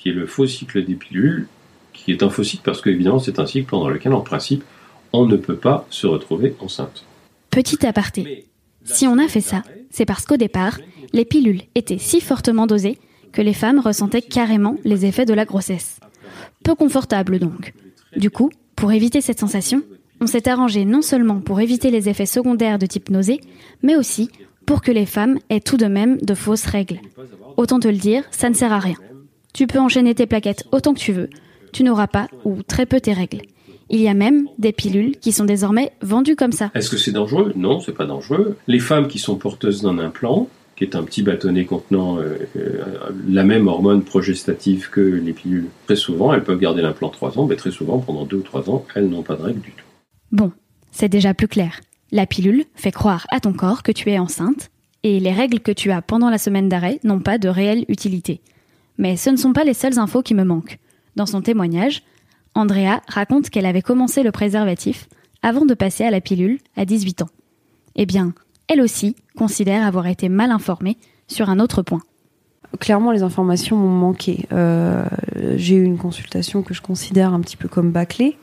qui 0.00 0.08
est 0.08 0.12
le 0.12 0.26
faux 0.26 0.46
cycle 0.46 0.84
des 0.84 0.94
pilules, 0.94 1.46
qui 1.92 2.10
est 2.10 2.22
un 2.22 2.30
faux 2.30 2.42
cycle 2.42 2.62
parce 2.64 2.80
qu'évidemment 2.80 3.18
c'est 3.18 3.38
un 3.38 3.46
cycle 3.46 3.68
pendant 3.68 3.88
lequel 3.88 4.14
en 4.14 4.22
principe 4.22 4.64
on 5.12 5.26
ne 5.26 5.36
peut 5.36 5.56
pas 5.56 5.86
se 5.90 6.06
retrouver 6.06 6.54
enceinte. 6.60 7.04
Petit 7.50 7.84
aparté. 7.84 8.46
Si 8.84 9.06
on 9.06 9.18
a 9.18 9.28
fait 9.28 9.42
ça, 9.42 9.62
c'est 9.90 10.06
parce 10.06 10.24
qu'au 10.24 10.36
départ, 10.36 10.78
les 11.12 11.24
pilules 11.24 11.62
étaient 11.74 11.98
si 11.98 12.20
fortement 12.20 12.66
dosées 12.66 12.98
que 13.32 13.42
les 13.42 13.52
femmes 13.52 13.80
ressentaient 13.80 14.22
carrément 14.22 14.76
les 14.84 15.04
effets 15.04 15.26
de 15.26 15.34
la 15.34 15.44
grossesse. 15.44 16.00
Peu 16.64 16.74
confortable 16.74 17.38
donc. 17.38 17.74
Du 18.16 18.30
coup, 18.30 18.50
pour 18.76 18.92
éviter 18.92 19.20
cette 19.20 19.40
sensation, 19.40 19.82
on 20.20 20.26
s'est 20.26 20.48
arrangé 20.48 20.84
non 20.84 21.02
seulement 21.02 21.40
pour 21.40 21.60
éviter 21.60 21.90
les 21.90 22.08
effets 22.08 22.26
secondaires 22.26 22.78
de 22.78 22.86
type 22.86 23.10
nausée, 23.10 23.40
mais 23.82 23.96
aussi 23.96 24.30
pour 24.64 24.80
que 24.80 24.92
les 24.92 25.06
femmes 25.06 25.38
aient 25.50 25.60
tout 25.60 25.76
de 25.76 25.86
même 25.86 26.18
de 26.18 26.34
fausses 26.34 26.66
règles. 26.66 27.00
Autant 27.56 27.80
te 27.80 27.88
le 27.88 27.96
dire, 27.96 28.24
ça 28.30 28.48
ne 28.48 28.54
sert 28.54 28.72
à 28.72 28.78
rien. 28.78 28.96
Tu 29.52 29.66
peux 29.66 29.78
enchaîner 29.78 30.14
tes 30.14 30.26
plaquettes 30.26 30.64
autant 30.72 30.94
que 30.94 31.00
tu 31.00 31.12
veux. 31.12 31.28
Tu 31.72 31.82
n'auras 31.82 32.06
pas 32.06 32.28
ou 32.44 32.62
très 32.62 32.86
peu 32.86 33.00
tes 33.00 33.12
règles. 33.12 33.42
Il 33.88 34.00
y 34.00 34.08
a 34.08 34.14
même 34.14 34.46
des 34.58 34.72
pilules 34.72 35.16
qui 35.18 35.32
sont 35.32 35.44
désormais 35.44 35.90
vendues 36.00 36.36
comme 36.36 36.52
ça. 36.52 36.70
Est-ce 36.74 36.90
que 36.90 36.96
c'est 36.96 37.10
dangereux? 37.10 37.52
Non, 37.56 37.80
c'est 37.80 37.92
pas 37.92 38.06
dangereux. 38.06 38.56
Les 38.68 38.78
femmes 38.78 39.08
qui 39.08 39.18
sont 39.18 39.36
porteuses 39.36 39.82
d'un 39.82 39.98
implant, 39.98 40.48
qui 40.76 40.84
est 40.84 40.94
un 40.94 41.02
petit 41.02 41.22
bâtonnet 41.22 41.64
contenant 41.64 42.18
euh, 42.18 42.38
euh, 42.56 42.84
la 43.28 43.42
même 43.42 43.66
hormone 43.66 44.02
progestative 44.02 44.90
que 44.90 45.00
les 45.00 45.32
pilules, 45.32 45.66
très 45.86 45.96
souvent, 45.96 46.32
elles 46.32 46.44
peuvent 46.44 46.60
garder 46.60 46.82
l'implant 46.82 47.08
3 47.08 47.38
ans, 47.38 47.46
mais 47.46 47.56
très 47.56 47.72
souvent, 47.72 47.98
pendant 47.98 48.24
2 48.24 48.36
ou 48.36 48.42
3 48.42 48.70
ans, 48.70 48.86
elles 48.94 49.08
n'ont 49.08 49.22
pas 49.22 49.34
de 49.34 49.42
règles 49.42 49.60
du 49.60 49.72
tout. 49.72 49.84
Bon, 50.30 50.52
c'est 50.92 51.08
déjà 51.08 51.34
plus 51.34 51.48
clair. 51.48 51.80
La 52.12 52.26
pilule 52.26 52.64
fait 52.76 52.92
croire 52.92 53.26
à 53.30 53.40
ton 53.40 53.52
corps 53.52 53.82
que 53.82 53.92
tu 53.92 54.10
es 54.10 54.18
enceinte, 54.18 54.70
et 55.02 55.18
les 55.18 55.32
règles 55.32 55.60
que 55.60 55.72
tu 55.72 55.90
as 55.90 56.00
pendant 56.00 56.30
la 56.30 56.38
semaine 56.38 56.68
d'arrêt 56.68 57.00
n'ont 57.02 57.20
pas 57.20 57.38
de 57.38 57.48
réelle 57.48 57.84
utilité. 57.88 58.40
Mais 59.00 59.16
ce 59.16 59.30
ne 59.30 59.36
sont 59.36 59.54
pas 59.54 59.64
les 59.64 59.74
seules 59.74 59.98
infos 59.98 60.22
qui 60.22 60.34
me 60.34 60.44
manquent. 60.44 60.78
Dans 61.16 61.24
son 61.24 61.40
témoignage, 61.40 62.02
Andrea 62.54 63.00
raconte 63.08 63.48
qu'elle 63.48 63.64
avait 63.64 63.80
commencé 63.80 64.22
le 64.22 64.30
préservatif 64.30 65.08
avant 65.42 65.64
de 65.64 65.72
passer 65.72 66.04
à 66.04 66.10
la 66.10 66.20
pilule 66.20 66.58
à 66.76 66.84
18 66.84 67.22
ans. 67.22 67.30
Eh 67.96 68.04
bien, 68.04 68.34
elle 68.68 68.82
aussi 68.82 69.16
considère 69.38 69.86
avoir 69.86 70.06
été 70.06 70.28
mal 70.28 70.50
informée 70.50 70.98
sur 71.28 71.48
un 71.48 71.60
autre 71.60 71.80
point. 71.80 72.02
Clairement, 72.78 73.10
les 73.10 73.22
informations 73.22 73.76
m'ont 73.76 73.88
manqué. 73.88 74.46
Euh, 74.52 75.06
j'ai 75.56 75.76
eu 75.76 75.82
une 75.82 75.96
consultation 75.96 76.62
que 76.62 76.74
je 76.74 76.82
considère 76.82 77.32
un 77.32 77.40
petit 77.40 77.56
peu 77.56 77.68
comme 77.68 77.92
bâclée. 77.92 78.36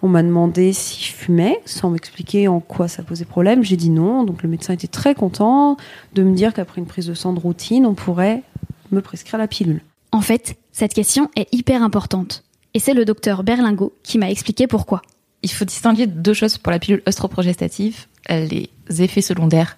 On 0.00 0.08
m'a 0.08 0.22
demandé 0.22 0.72
si 0.72 1.04
je 1.04 1.12
fumais, 1.12 1.60
sans 1.64 1.90
m'expliquer 1.90 2.46
en 2.46 2.60
quoi 2.60 2.86
ça 2.86 3.02
posait 3.02 3.24
problème. 3.24 3.64
J'ai 3.64 3.76
dit 3.76 3.90
non. 3.90 4.22
Donc 4.22 4.44
le 4.44 4.48
médecin 4.48 4.74
était 4.74 4.86
très 4.86 5.16
content 5.16 5.76
de 6.14 6.22
me 6.22 6.36
dire 6.36 6.54
qu'après 6.54 6.80
une 6.80 6.86
prise 6.86 7.06
de 7.06 7.14
sang 7.14 7.32
de 7.32 7.40
routine, 7.40 7.84
on 7.84 7.94
pourrait 7.94 8.44
me 8.92 9.00
prescrire 9.00 9.38
la 9.38 9.48
pilule. 9.48 9.82
En 10.14 10.20
fait, 10.20 10.56
cette 10.70 10.94
question 10.94 11.28
est 11.34 11.52
hyper 11.52 11.82
importante. 11.82 12.44
Et 12.72 12.78
c'est 12.78 12.94
le 12.94 13.04
docteur 13.04 13.42
Berlingot 13.42 13.92
qui 14.04 14.16
m'a 14.16 14.30
expliqué 14.30 14.68
pourquoi. 14.68 15.02
Il 15.42 15.50
faut 15.50 15.64
distinguer 15.64 16.06
deux 16.06 16.34
choses 16.34 16.56
pour 16.56 16.70
la 16.70 16.78
pilule 16.78 17.02
œstroprogestative. 17.08 18.06
Les 18.28 18.70
effets 18.88 19.22
secondaires 19.22 19.76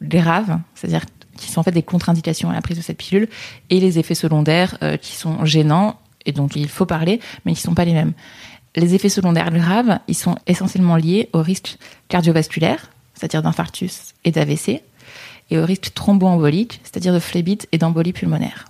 graves, 0.00 0.58
c'est-à-dire 0.74 1.04
qui 1.36 1.50
sont 1.50 1.60
en 1.60 1.62
fait 1.64 1.70
des 1.70 1.82
contre-indications 1.82 2.48
à 2.48 2.54
la 2.54 2.62
prise 2.62 2.78
de 2.78 2.82
cette 2.82 2.96
pilule, 2.96 3.28
et 3.68 3.78
les 3.78 3.98
effets 3.98 4.14
secondaires 4.14 4.78
euh, 4.82 4.96
qui 4.96 5.12
sont 5.16 5.44
gênants 5.44 6.00
et 6.24 6.32
dont 6.32 6.48
il 6.48 6.70
faut 6.70 6.86
parler, 6.86 7.20
mais 7.44 7.52
qui 7.52 7.60
ne 7.60 7.64
sont 7.64 7.74
pas 7.74 7.84
les 7.84 7.92
mêmes. 7.92 8.14
Les 8.76 8.94
effets 8.94 9.10
secondaires 9.10 9.50
graves, 9.50 9.98
ils 10.08 10.16
sont 10.16 10.36
essentiellement 10.46 10.96
liés 10.96 11.28
au 11.34 11.42
risque 11.42 11.76
cardiovasculaire, 12.08 12.90
c'est-à-dire 13.12 13.42
d'infarctus 13.42 14.14
et 14.24 14.30
d'AVC, 14.30 14.80
et 15.50 15.58
au 15.58 15.66
risque 15.66 15.92
thromboembolique, 15.92 16.80
c'est-à-dire 16.84 17.12
de 17.12 17.18
phlébite 17.18 17.68
et 17.70 17.76
d'embolie 17.76 18.14
pulmonaire. 18.14 18.64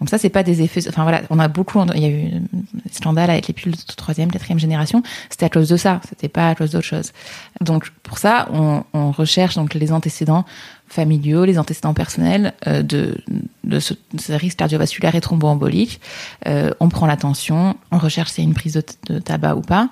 Donc 0.00 0.10
ça, 0.10 0.18
c'est 0.18 0.28
pas 0.28 0.42
des 0.42 0.62
effets. 0.62 0.86
Enfin 0.88 1.02
voilà, 1.02 1.22
on 1.30 1.38
a 1.38 1.48
beaucoup. 1.48 1.80
Il 1.94 2.02
y 2.02 2.04
a 2.04 2.08
eu 2.08 2.42
scandale 2.90 3.30
avec 3.30 3.46
les 3.46 3.54
pilules 3.54 3.76
de 3.76 3.94
troisième, 3.94 4.30
quatrième 4.30 4.58
génération. 4.58 5.02
C'était 5.30 5.46
à 5.46 5.48
cause 5.48 5.68
de 5.68 5.76
ça. 5.76 6.00
C'était 6.08 6.28
pas 6.28 6.48
à 6.48 6.54
cause 6.54 6.72
d'autre 6.72 6.86
chose. 6.86 7.12
Donc 7.60 7.90
pour 8.02 8.18
ça, 8.18 8.48
on, 8.52 8.82
on, 8.92 9.12
recherche 9.12 9.54
donc 9.54 9.74
les 9.74 9.92
antécédents 9.92 10.44
familiaux, 10.88 11.44
les 11.44 11.58
antécédents 11.58 11.94
personnels 11.94 12.54
euh, 12.66 12.82
de, 12.82 13.16
de, 13.62 13.78
ce, 13.78 13.94
de, 14.12 14.20
ce, 14.20 14.32
risque 14.32 14.58
cardiovasculaire 14.58 15.14
et 15.14 15.20
thromboembolique. 15.20 16.00
Euh, 16.46 16.72
on 16.80 16.88
prend 16.88 17.06
la 17.06 17.16
tension, 17.16 17.76
on 17.92 17.98
recherche 17.98 18.32
s'il 18.32 18.44
y 18.44 18.46
a 18.46 18.48
une 18.48 18.54
prise 18.54 18.74
de, 18.74 18.82
de, 19.14 19.18
tabac 19.20 19.54
ou 19.54 19.60
pas. 19.60 19.88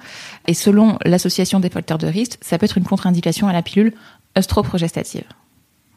Et 0.48 0.54
selon 0.54 0.98
l'association 1.04 1.60
des 1.60 1.70
facteurs 1.70 1.98
de 1.98 2.08
risque, 2.08 2.38
ça 2.40 2.58
peut 2.58 2.64
être 2.64 2.78
une 2.78 2.84
contre-indication 2.84 3.46
à 3.46 3.52
la 3.52 3.62
pilule 3.62 3.94
œstroprogestative. 4.36 5.24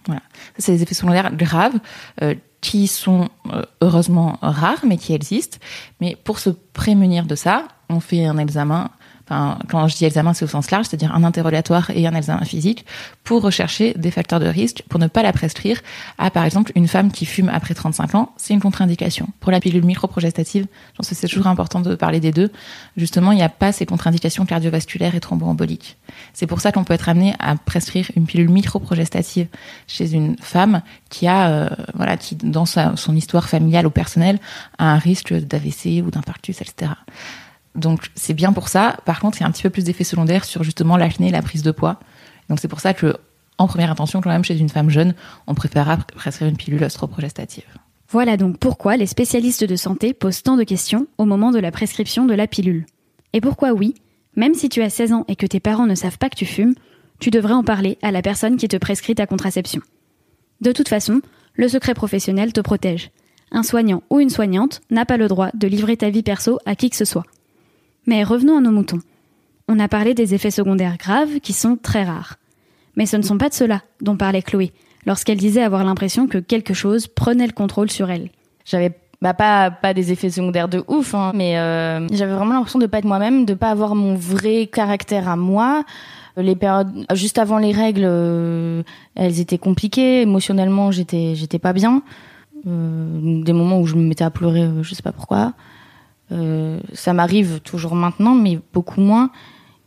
Voilà. 0.06 0.22
Ça, 0.58 0.66
c'est 0.66 0.72
des 0.74 0.84
effets 0.84 0.94
secondaires 0.94 1.36
graves. 1.36 1.80
Euh, 2.22 2.36
qui 2.66 2.88
sont 2.88 3.30
euh, 3.54 3.62
heureusement 3.80 4.40
rares, 4.42 4.84
mais 4.88 4.98
qui 4.98 5.14
existent. 5.14 5.60
Mais 6.02 6.18
pour 6.24 6.40
se 6.40 6.50
prémunir 6.50 7.28
de 7.28 7.36
ça, 7.36 7.68
on 7.90 8.00
fait 8.00 8.26
un 8.26 8.40
examen 8.40 8.90
Enfin, 9.28 9.58
quand 9.70 9.88
je 9.88 9.96
dis 9.96 10.06
examen, 10.06 10.34
c'est 10.34 10.46
au 10.46 10.48
sens 10.48 10.70
large, 10.70 10.86
c'est-à-dire 10.86 11.14
un 11.16 11.24
interrogatoire 11.24 11.90
et 11.90 12.06
un 12.06 12.14
examen 12.14 12.46
physique 12.46 12.86
pour 13.24 13.42
rechercher 13.42 13.94
des 13.96 14.12
facteurs 14.12 14.40
de 14.40 14.46
risque 14.46 14.84
pour 14.88 15.00
ne 15.00 15.08
pas 15.08 15.24
la 15.24 15.34
prescrire 15.34 15.82
à, 16.20 16.30
par 16.30 16.46
exemple, 16.46 16.72
une 16.76 16.88
femme 16.88 17.12
qui 17.12 17.26
fume 17.26 17.50
après 17.50 17.74
35 17.74 18.16
ans. 18.16 18.34
C'est 18.38 18.54
une 18.54 18.60
contre-indication. 18.60 19.28
Pour 19.40 19.52
la 19.52 19.60
pilule 19.60 19.84
microprogestative, 19.84 20.68
je 20.92 20.98
pense 20.98 21.10
que 21.10 21.16
c'est 21.16 21.28
toujours 21.28 21.48
important 21.48 21.80
de 21.80 21.96
parler 21.96 22.20
des 22.20 22.32
deux. 22.32 22.52
Justement, 22.98 23.32
il 23.32 23.38
n'y 23.38 23.44
a 23.44 23.50
pas 23.50 23.72
ces 23.72 23.88
contre-indications 23.88 24.46
cardiovasculaires 24.46 25.16
et 25.16 25.20
thromboemboliques. 25.20 25.98
C'est 26.34 26.48
pour 26.48 26.62
ça 26.62 26.72
qu'on 26.72 26.84
peut 26.84 26.94
être 26.94 27.10
amené 27.10 27.34
à 27.40 27.56
prescrire 27.56 28.12
une 28.16 28.28
pilule 28.28 28.50
microprogestative 28.50 29.48
chez 29.88 30.14
une 30.14 30.38
femme 30.40 30.82
qui 31.10 31.28
a, 31.28 31.50
euh, 31.50 31.70
voilà, 31.96 32.18
qui, 32.18 32.36
dans 32.36 32.66
sa, 32.66 32.96
son 32.96 33.16
histoire 33.16 33.50
familiale 33.50 33.88
ou 33.88 33.92
personnelle, 33.92 34.40
a 34.78 34.92
un 34.92 35.00
risque 35.00 35.34
d'AVC 35.34 36.04
ou 36.06 36.12
d'infarctus, 36.12 36.62
etc. 36.62 36.92
Donc 37.76 38.10
c'est 38.16 38.34
bien 38.34 38.54
pour 38.54 38.70
ça. 38.70 38.98
Par 39.06 39.20
contre, 39.20 39.42
il 39.42 39.44
un 39.44 39.52
petit 39.52 39.64
peu 39.64 39.70
plus 39.70 39.84
d'effets 39.84 40.04
secondaires 40.04 40.46
sur 40.46 40.64
justement 40.64 40.98
l'acné 40.98 41.28
et 41.28 41.32
la 41.32 41.42
prise 41.42 41.64
de 41.64 41.72
poids. 41.72 42.00
Donc 42.50 42.60
c'est 42.60 42.68
pour 42.68 42.80
ça 42.80 42.94
que, 42.94 43.16
en 43.58 43.68
première 43.68 43.92
intention, 43.92 44.22
quand 44.22 44.30
même 44.30 44.44
chez 44.44 44.58
une 44.58 44.70
femme 44.70 44.90
jeune, 44.90 45.14
on 45.48 45.56
préférera 45.56 45.98
prescrire 45.98 46.48
une 46.48 46.58
pilule 46.58 46.84
œstroprogestative. 46.84 47.66
Voilà 48.10 48.38
donc 48.38 48.60
pourquoi 48.60 48.98
les 48.98 49.08
spécialistes 49.08 49.64
de 49.64 49.76
santé 49.76 50.14
posent 50.14 50.44
tant 50.44 50.58
de 50.58 50.64
questions 50.64 51.08
au 51.18 51.26
moment 51.26 51.52
de 51.52 51.60
la 51.60 51.72
prescription 51.72 52.26
de 52.26 52.34
la 52.34 52.48
pilule. 52.48 52.86
Et 53.34 53.42
pourquoi 53.42 53.74
oui, 53.74 53.96
même 54.36 54.54
si 54.54 54.70
tu 54.70 54.82
as 54.82 54.90
16 54.90 55.14
ans 55.14 55.26
et 55.28 55.36
que 55.36 55.46
tes 55.46 55.60
parents 55.60 55.88
ne 55.88 55.96
savent 55.96 56.18
pas 56.18 56.30
que 56.30 56.36
tu 56.36 56.46
fumes, 56.46 56.76
tu 57.20 57.32
devrais 57.32 57.54
en 57.54 57.64
parler 57.64 57.98
à 58.02 58.12
la 58.12 58.22
personne 58.22 58.58
qui 58.58 58.68
te 58.68 58.78
prescrit 58.78 59.16
ta 59.16 59.26
contraception. 59.26 59.82
De 60.62 60.72
toute 60.72 60.90
façon, 60.90 61.22
le 61.54 61.68
secret 61.68 61.94
professionnel 61.94 62.54
te 62.54 62.62
protège. 62.62 63.12
Un 63.52 63.64
soignant 63.64 64.04
ou 64.10 64.20
une 64.20 64.30
soignante 64.30 64.82
n'a 64.90 65.06
pas 65.06 65.18
le 65.18 65.28
droit 65.28 65.50
de 65.54 65.68
livrer 65.68 65.98
ta 65.98 66.10
vie 66.10 66.24
perso 66.24 66.60
à 66.66 66.76
qui 66.76 66.90
que 66.90 66.96
ce 66.96 67.06
soit. 67.06 67.26
Mais 68.08 68.24
revenons 68.24 68.58
à 68.58 68.62
nos 68.62 68.72
moutons. 68.72 69.00
On 69.68 69.80
a 69.80 69.88
parlé 69.88 70.14
des 70.14 70.34
effets 70.34 70.52
secondaires 70.52 70.98
graves 70.98 71.40
qui 71.40 71.54
sont 71.54 71.78
très 71.82 72.04
rares. 72.04 72.36
Mais 72.96 73.06
ce 73.06 73.18
ne 73.18 73.24
sont 73.24 73.38
pas 73.38 73.50
de 73.50 73.54
ceux-là 73.54 73.82
dont 74.02 74.16
parlait 74.16 74.42
Chloé 74.42 74.72
lorsqu'elle 75.06 75.38
disait 75.38 75.62
avoir 75.62 75.84
l'impression 75.84 76.28
que 76.28 76.38
quelque 76.38 76.74
chose 76.74 77.08
prenait 77.08 77.48
le 77.48 77.54
contrôle 77.54 77.92
sur 77.92 78.10
elle. 78.10 78.30
J'avais 78.66 78.92
bah 79.22 79.34
pas 79.34 79.72
pas 79.72 79.94
des 79.94 80.12
effets 80.12 80.30
secondaires 80.30 80.68
de 80.68 80.84
ouf 80.88 81.16
hein, 81.16 81.32
mais 81.34 81.58
euh, 81.58 82.06
j'avais 82.12 82.34
vraiment 82.34 82.54
l'impression 82.54 82.80
de 82.80 82.86
pas 82.86 83.00
être 83.00 83.06
moi-même 83.06 83.46
de 83.46 83.54
pas 83.54 83.70
avoir 83.70 83.96
mon 83.96 84.14
vrai 84.16 84.68
caractère 84.68 85.30
à 85.30 85.38
moi 85.38 85.86
les 86.38 86.56
périodes 86.56 87.06
juste 87.14 87.38
avant 87.38 87.58
les 87.58 87.72
règles 87.72 88.04
euh, 88.06 88.84
elles 89.16 89.40
étaient 89.40 89.58
compliquées 89.58 90.22
émotionnellement 90.22 90.92
j'étais 90.92 91.34
j'étais 91.36 91.60
pas 91.60 91.72
bien 91.72 92.04
euh, 92.68 93.44
des 93.44 93.54
moments 93.54 93.80
où 93.80 93.86
je 93.86 93.96
me 93.96 94.04
mettais 94.04 94.24
à 94.24 94.32
pleurer 94.32 94.64
euh, 94.64 94.84
je 94.84 94.94
sais 94.94 95.04
pas 95.04 95.14
pourquoi 95.14 95.54
ça 96.30 97.14
m'arrive 97.14 97.60
toujours 97.62 97.96
maintenant, 97.96 98.36
mais 98.36 98.60
beaucoup 98.74 99.02
moins. 99.02 99.32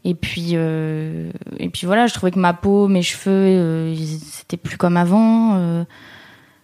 Et 0.05 0.15
puis, 0.15 0.53
euh, 0.55 1.31
et 1.59 1.69
puis 1.69 1.87
voilà, 1.87 2.07
je 2.07 2.15
trouvais 2.15 2.31
que 2.31 2.39
ma 2.39 2.55
peau, 2.55 2.89
mes 2.89 3.03
cheveux, 3.03 3.31
euh, 3.31 3.95
c'était 4.31 4.57
plus 4.57 4.77
comme 4.77 4.97
avant. 4.97 5.57
Euh, 5.57 5.85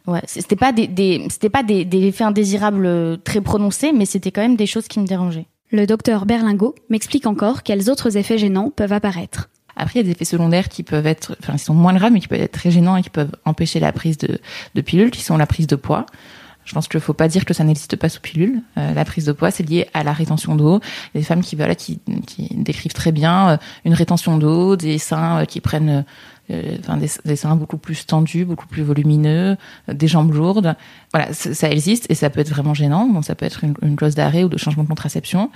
ouais, 0.06 0.22
c'était 0.26 0.56
pas 0.56 0.72
des, 0.72 0.86
des 0.86 1.26
c'était 1.28 1.50
pas 1.50 1.62
des, 1.62 1.84
des, 1.84 2.06
effets 2.06 2.24
indésirables 2.24 3.18
très 3.22 3.40
prononcés, 3.40 3.92
mais 3.92 4.06
c'était 4.06 4.30
quand 4.30 4.40
même 4.40 4.56
des 4.56 4.66
choses 4.66 4.88
qui 4.88 5.00
me 5.00 5.06
dérangeaient. 5.06 5.46
Le 5.72 5.86
docteur 5.86 6.26
Berlingot 6.26 6.74
m'explique 6.88 7.26
encore 7.26 7.64
quels 7.64 7.90
autres 7.90 8.16
effets 8.16 8.38
gênants 8.38 8.70
peuvent 8.70 8.92
apparaître. 8.92 9.50
Après, 9.76 9.98
il 9.98 10.02
y 10.02 10.04
a 10.04 10.04
des 10.04 10.12
effets 10.12 10.24
secondaires 10.24 10.68
qui 10.68 10.84
peuvent 10.84 11.06
être, 11.06 11.36
enfin, 11.40 11.54
ils 11.54 11.58
sont 11.58 11.74
moins 11.74 11.92
graves, 11.92 12.12
mais 12.12 12.20
qui 12.20 12.28
peuvent 12.28 12.40
être 12.40 12.52
très 12.52 12.70
gênants 12.70 12.96
et 12.96 13.02
qui 13.02 13.10
peuvent 13.10 13.34
empêcher 13.44 13.80
la 13.80 13.90
prise 13.90 14.16
de, 14.18 14.38
de 14.74 14.80
pilules, 14.80 15.10
qui 15.10 15.22
sont 15.22 15.36
la 15.36 15.46
prise 15.46 15.66
de 15.66 15.74
poids. 15.74 16.06
Je 16.64 16.72
pense 16.72 16.88
qu'il 16.88 16.98
ne 16.98 17.02
faut 17.02 17.12
pas 17.12 17.28
dire 17.28 17.44
que 17.44 17.54
ça 17.54 17.64
n'existe 17.64 17.96
pas 17.96 18.08
sous 18.08 18.20
pilule. 18.20 18.62
Euh, 18.78 18.94
la 18.94 19.04
prise 19.04 19.26
de 19.26 19.32
poids, 19.32 19.50
c'est 19.50 19.68
lié 19.68 19.86
à 19.94 20.02
la 20.02 20.12
rétention 20.12 20.54
d'eau. 20.54 20.80
Des 21.14 21.22
femmes 21.22 21.42
qui, 21.42 21.56
voilà, 21.56 21.74
qui, 21.74 22.00
décrivent 22.52 22.92
très 22.92 23.12
bien 23.12 23.50
euh, 23.50 23.56
une 23.84 23.94
rétention 23.94 24.38
d'eau, 24.38 24.76
des 24.76 24.98
seins 24.98 25.40
euh, 25.40 25.44
qui 25.44 25.60
prennent 25.60 26.04
enfin, 26.50 26.96
des, 26.96 27.08
des, 27.24 27.36
seins 27.36 27.56
beaucoup 27.56 27.78
plus 27.78 28.06
tendus, 28.06 28.44
beaucoup 28.44 28.66
plus 28.66 28.82
volumineux, 28.82 29.56
des 29.88 30.08
jambes 30.08 30.32
lourdes. 30.32 30.76
Voilà, 31.12 31.32
ça 31.32 31.70
existe 31.70 32.10
et 32.10 32.14
ça 32.14 32.30
peut 32.30 32.40
être 32.40 32.50
vraiment 32.50 32.74
gênant. 32.74 33.08
Bon, 33.08 33.22
ça 33.22 33.34
peut 33.34 33.46
être 33.46 33.64
une, 33.64 33.74
une 33.82 33.96
clause 33.96 34.14
d'arrêt 34.14 34.44
ou 34.44 34.48
de 34.48 34.58
changement 34.58 34.82
de 34.82 34.88
contraception. 34.88 35.50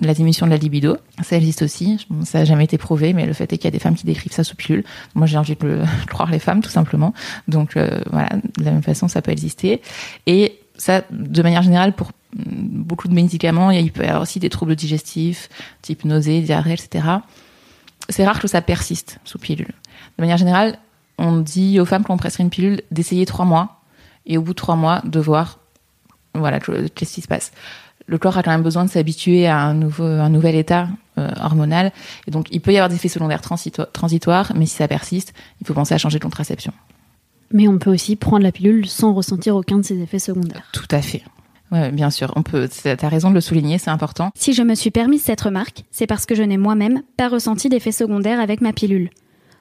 La 0.00 0.14
diminution 0.14 0.46
de 0.46 0.50
la 0.50 0.56
libido, 0.56 0.96
ça 1.22 1.36
existe 1.36 1.62
aussi. 1.62 2.06
Ça 2.24 2.40
n'a 2.40 2.44
jamais 2.44 2.64
été 2.64 2.78
prouvé, 2.78 3.12
mais 3.12 3.26
le 3.26 3.32
fait 3.32 3.52
est 3.52 3.58
qu'il 3.58 3.66
y 3.66 3.68
a 3.68 3.70
des 3.72 3.78
femmes 3.78 3.94
qui 3.94 4.06
décrivent 4.06 4.32
ça 4.32 4.44
sous 4.44 4.56
pilule. 4.56 4.84
Moi, 5.14 5.26
j'ai 5.26 5.38
envie 5.38 5.54
de 5.54 5.66
le, 5.66 5.82
croire 6.08 6.30
les 6.30 6.38
femmes, 6.38 6.60
tout 6.60 6.70
simplement. 6.70 7.14
Donc, 7.48 7.76
euh, 7.76 8.00
voilà, 8.10 8.30
de 8.58 8.64
la 8.64 8.72
même 8.72 8.82
façon, 8.82 9.08
ça 9.08 9.22
peut 9.22 9.32
exister. 9.32 9.80
Et 10.26 10.58
ça, 10.76 11.02
de 11.10 11.42
manière 11.42 11.62
générale, 11.62 11.92
pour 11.92 12.10
beaucoup 12.34 13.08
de 13.08 13.14
médicaments, 13.14 13.70
il 13.70 13.92
peut 13.92 14.04
y 14.04 14.06
avoir 14.06 14.22
aussi 14.22 14.40
des 14.40 14.50
troubles 14.50 14.74
digestifs, 14.74 15.48
type 15.82 16.04
nausées, 16.04 16.40
diarrhée, 16.40 16.72
etc. 16.72 17.06
C'est 18.08 18.26
rare 18.26 18.40
que 18.40 18.48
ça 18.48 18.62
persiste 18.62 19.18
sous 19.24 19.38
pilule. 19.38 19.72
De 20.18 20.22
manière 20.22 20.36
générale, 20.36 20.78
on 21.18 21.38
dit 21.38 21.80
aux 21.80 21.84
femmes 21.84 22.04
qu'on 22.04 22.16
prescrit 22.16 22.42
une 22.42 22.50
pilule 22.50 22.82
d'essayer 22.90 23.26
trois 23.26 23.44
mois 23.44 23.80
et 24.26 24.38
au 24.38 24.42
bout 24.42 24.52
de 24.52 24.56
trois 24.56 24.76
mois 24.76 25.00
de 25.04 25.20
voir 25.20 25.58
voilà 26.34 26.60
qu'est-ce 26.60 27.14
qui 27.14 27.20
se 27.20 27.28
passe. 27.28 27.52
Le 28.06 28.18
corps 28.18 28.36
a 28.36 28.42
quand 28.42 28.50
même 28.50 28.62
besoin 28.62 28.84
de 28.84 28.90
s'habituer 28.90 29.46
à 29.46 29.58
un 29.58 29.74
nouveau 29.74 30.04
un 30.04 30.28
nouvel 30.28 30.56
état 30.56 30.88
euh, 31.18 31.30
hormonal 31.40 31.92
et 32.26 32.30
donc 32.30 32.48
il 32.50 32.60
peut 32.60 32.72
y 32.72 32.76
avoir 32.76 32.88
des 32.88 32.96
effets 32.96 33.08
secondaires 33.08 33.42
transito 33.42 33.84
transitoires, 33.92 34.52
mais 34.56 34.66
si 34.66 34.76
ça 34.76 34.88
persiste, 34.88 35.34
il 35.60 35.66
faut 35.66 35.74
penser 35.74 35.94
à 35.94 35.98
changer 35.98 36.18
de 36.18 36.24
contraception. 36.24 36.72
Mais 37.52 37.68
on 37.68 37.78
peut 37.78 37.90
aussi 37.90 38.16
prendre 38.16 38.42
la 38.42 38.52
pilule 38.52 38.86
sans 38.86 39.12
ressentir 39.12 39.54
aucun 39.54 39.76
de 39.76 39.82
ses 39.82 40.00
effets 40.00 40.18
secondaires. 40.18 40.70
Tout 40.72 40.88
à 40.90 41.02
fait. 41.02 41.22
Ouais, 41.70 41.90
bien 41.90 42.10
sûr, 42.10 42.32
on 42.36 42.42
peut. 42.42 42.68
T'as 42.68 43.08
raison 43.08 43.30
de 43.30 43.34
le 43.34 43.40
souligner, 43.40 43.78
c'est 43.78 43.90
important. 43.90 44.30
Si 44.34 44.52
je 44.52 44.62
me 44.62 44.74
suis 44.74 44.90
permis 44.90 45.18
cette 45.18 45.40
remarque, 45.40 45.84
c'est 45.90 46.06
parce 46.06 46.26
que 46.26 46.34
je 46.34 46.42
n'ai 46.42 46.58
moi-même 46.58 47.02
pas 47.16 47.28
ressenti 47.28 47.70
d'effets 47.70 47.92
secondaires 47.92 48.40
avec 48.40 48.60
ma 48.60 48.74
pilule. 48.74 49.10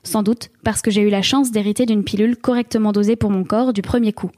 Sans 0.03 0.23
doute 0.23 0.49
parce 0.63 0.81
que 0.81 0.89
j'ai 0.89 1.01
eu 1.01 1.09
la 1.09 1.21
chance 1.21 1.51
d'hériter 1.51 1.85
d'une 1.85 2.03
pilule 2.03 2.37
correctement 2.37 2.91
dosée 2.91 3.15
pour 3.15 3.29
mon 3.29 3.43
corps 3.43 3.73
du 3.73 3.81
premier 3.81 4.13
coup. 4.13 4.31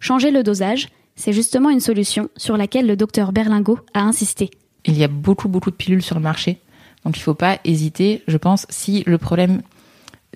Changer 0.00 0.30
le 0.30 0.42
dosage, 0.42 0.88
c'est 1.16 1.32
justement 1.32 1.70
une 1.70 1.80
solution 1.80 2.28
sur 2.36 2.56
laquelle 2.56 2.86
le 2.86 2.96
docteur 2.96 3.32
Berlingot 3.32 3.78
a 3.94 4.02
insisté. 4.02 4.50
Il 4.84 4.96
y 4.96 5.04
a 5.04 5.08
beaucoup 5.08 5.48
beaucoup 5.48 5.70
de 5.70 5.76
pilules 5.76 6.02
sur 6.02 6.16
le 6.16 6.22
marché, 6.22 6.60
donc 7.04 7.16
il 7.16 7.20
ne 7.20 7.24
faut 7.24 7.34
pas 7.34 7.58
hésiter. 7.64 8.22
Je 8.28 8.36
pense 8.36 8.66
si 8.68 9.02
le 9.06 9.18
problème 9.18 9.62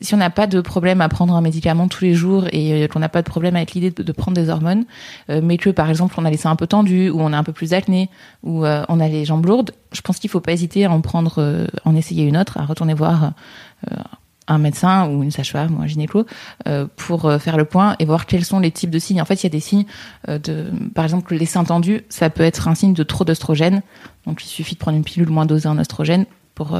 si 0.01 0.15
on 0.15 0.19
n'a 0.19 0.31
pas 0.31 0.47
de 0.47 0.61
problème 0.61 1.01
à 1.01 1.09
prendre 1.09 1.35
un 1.35 1.41
médicament 1.41 1.89
tous 1.89 2.05
les 2.05 2.15
jours 2.15 2.45
et 2.53 2.87
qu'on 2.87 3.01
n'a 3.01 3.09
pas 3.09 3.21
de 3.21 3.29
problème 3.29 3.57
avec 3.57 3.73
l'idée 3.73 3.91
de, 3.91 4.13
prendre 4.13 4.37
des 4.37 4.49
hormones, 4.49 4.85
mais 5.29 5.59
que 5.59 5.71
par 5.71 5.91
exemple 5.91 6.15
on 6.19 6.25
a 6.25 6.31
les 6.31 6.37
seins 6.37 6.53
un 6.53 6.57
peu 6.57 6.69
tendus 6.69 7.11
ou 7.11 7.21
on 7.21 7.33
a 7.33 7.37
un 7.37 7.43
peu 7.43 7.53
plus 7.53 7.71
d'acné 7.71 8.09
ou 8.45 8.65
on 8.65 9.01
a 9.01 9.09
les 9.09 9.25
jambes 9.25 9.45
lourdes, 9.45 9.73
je 9.91 10.01
pense 10.01 10.21
qu'il 10.21 10.31
faut 10.31 10.39
pas 10.39 10.53
hésiter 10.53 10.85
à 10.85 10.93
en 10.93 11.01
prendre, 11.01 11.67
en 11.85 11.97
essayer 11.97 12.25
une 12.25 12.37
autre, 12.37 12.59
à 12.59 12.65
retourner 12.65 12.95
voir 12.95 13.33
un 14.49 14.59
médecin 14.59 15.09
ou 15.09 15.23
une 15.23 15.31
sage-femme 15.31 15.79
ou 15.79 15.83
un 15.83 15.87
gynéco 15.87 16.27
euh, 16.67 16.87
pour 16.97 17.27
euh, 17.27 17.39
faire 17.39 17.57
le 17.57 17.65
point 17.65 17.95
et 17.99 18.05
voir 18.05 18.27
quels 18.27 18.45
sont 18.45 18.59
les 18.59 18.71
types 18.71 18.91
de 18.91 18.99
signes. 18.99 19.21
En 19.21 19.25
fait, 19.25 19.43
il 19.43 19.45
y 19.45 19.47
a 19.47 19.51
des 19.51 19.61
signes 19.61 19.85
euh, 20.29 20.39
de, 20.39 20.67
par 20.95 21.05
exemple, 21.05 21.35
les 21.35 21.47
seins 21.47 21.65
tendus, 21.65 22.03
ça 22.09 22.31
peut 22.31 22.43
être 22.43 22.67
un 22.69 22.75
signe 22.75 22.95
de 22.95 23.03
trop 23.03 23.25
d'oestrogène. 23.25 23.83
Donc, 24.27 24.43
il 24.43 24.49
suffit 24.49 24.75
de 24.75 24.81
prendre 24.81 24.97
une 24.97 25.05
pilule 25.05 25.29
moins 25.29 25.47
dosée 25.47 25.69
en 25.69 25.79
oestrogène 25.79 26.27
pour 26.55 26.77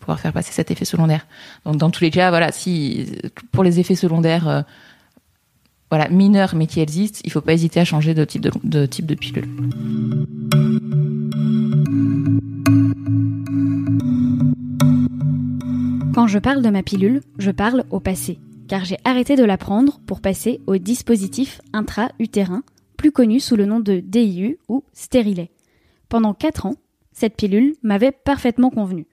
pouvoir 0.00 0.20
faire 0.20 0.34
passer 0.34 0.52
cet 0.52 0.70
effet 0.70 0.84
secondaire. 0.84 1.26
Donc, 1.64 1.78
dans 1.78 1.88
tous 1.88 2.04
les 2.04 2.10
cas, 2.10 2.28
voilà, 2.28 2.52
si 2.52 3.06
pour 3.50 3.64
les 3.64 3.80
effets 3.80 3.94
secondaires, 3.94 4.64
voilà, 5.88 6.10
mineurs 6.10 6.54
mais 6.54 6.66
qui 6.66 6.80
existent, 6.80 7.20
il 7.24 7.32
faut 7.32 7.40
pas 7.40 7.54
hésiter 7.54 7.80
à 7.80 7.86
changer 7.86 8.12
de 8.12 8.24
type 8.26 9.06
de 9.06 9.14
pilule. 9.14 9.48
Quand 16.14 16.26
je 16.26 16.38
parle 16.38 16.60
de 16.60 16.68
ma 16.68 16.82
pilule, 16.82 17.22
je 17.38 17.50
parle 17.50 17.84
au 17.90 17.98
passé, 17.98 18.38
car 18.68 18.84
j'ai 18.84 18.98
arrêté 19.02 19.34
de 19.34 19.44
la 19.44 19.56
prendre 19.56 19.98
pour 20.06 20.20
passer 20.20 20.60
au 20.66 20.76
dispositif 20.76 21.62
intra-utérin, 21.72 22.64
plus 22.98 23.12
connu 23.12 23.40
sous 23.40 23.56
le 23.56 23.64
nom 23.64 23.80
de 23.80 24.00
DIU 24.00 24.58
ou 24.68 24.84
stérilet. 24.92 25.50
Pendant 26.10 26.34
4 26.34 26.66
ans, 26.66 26.74
cette 27.12 27.34
pilule 27.34 27.76
m'avait 27.82 28.12
parfaitement 28.12 28.68
convenu. 28.68 29.06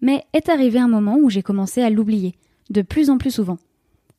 Mais 0.00 0.26
est 0.32 0.48
arrivé 0.48 0.78
un 0.78 0.86
moment 0.86 1.16
où 1.20 1.28
j'ai 1.28 1.42
commencé 1.42 1.82
à 1.82 1.90
l'oublier, 1.90 2.36
de 2.70 2.82
plus 2.82 3.10
en 3.10 3.18
plus 3.18 3.32
souvent. 3.32 3.58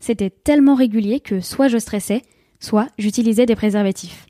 C'était 0.02 0.30
tellement 0.30 0.76
régulier 0.76 1.22
que 1.22 1.40
soit 1.40 1.70
je 1.70 1.78
stressais, 1.78 2.24
soit 2.60 2.90
j'utilisais 2.98 3.46
des 3.46 3.56
préservatifs. 3.56 4.26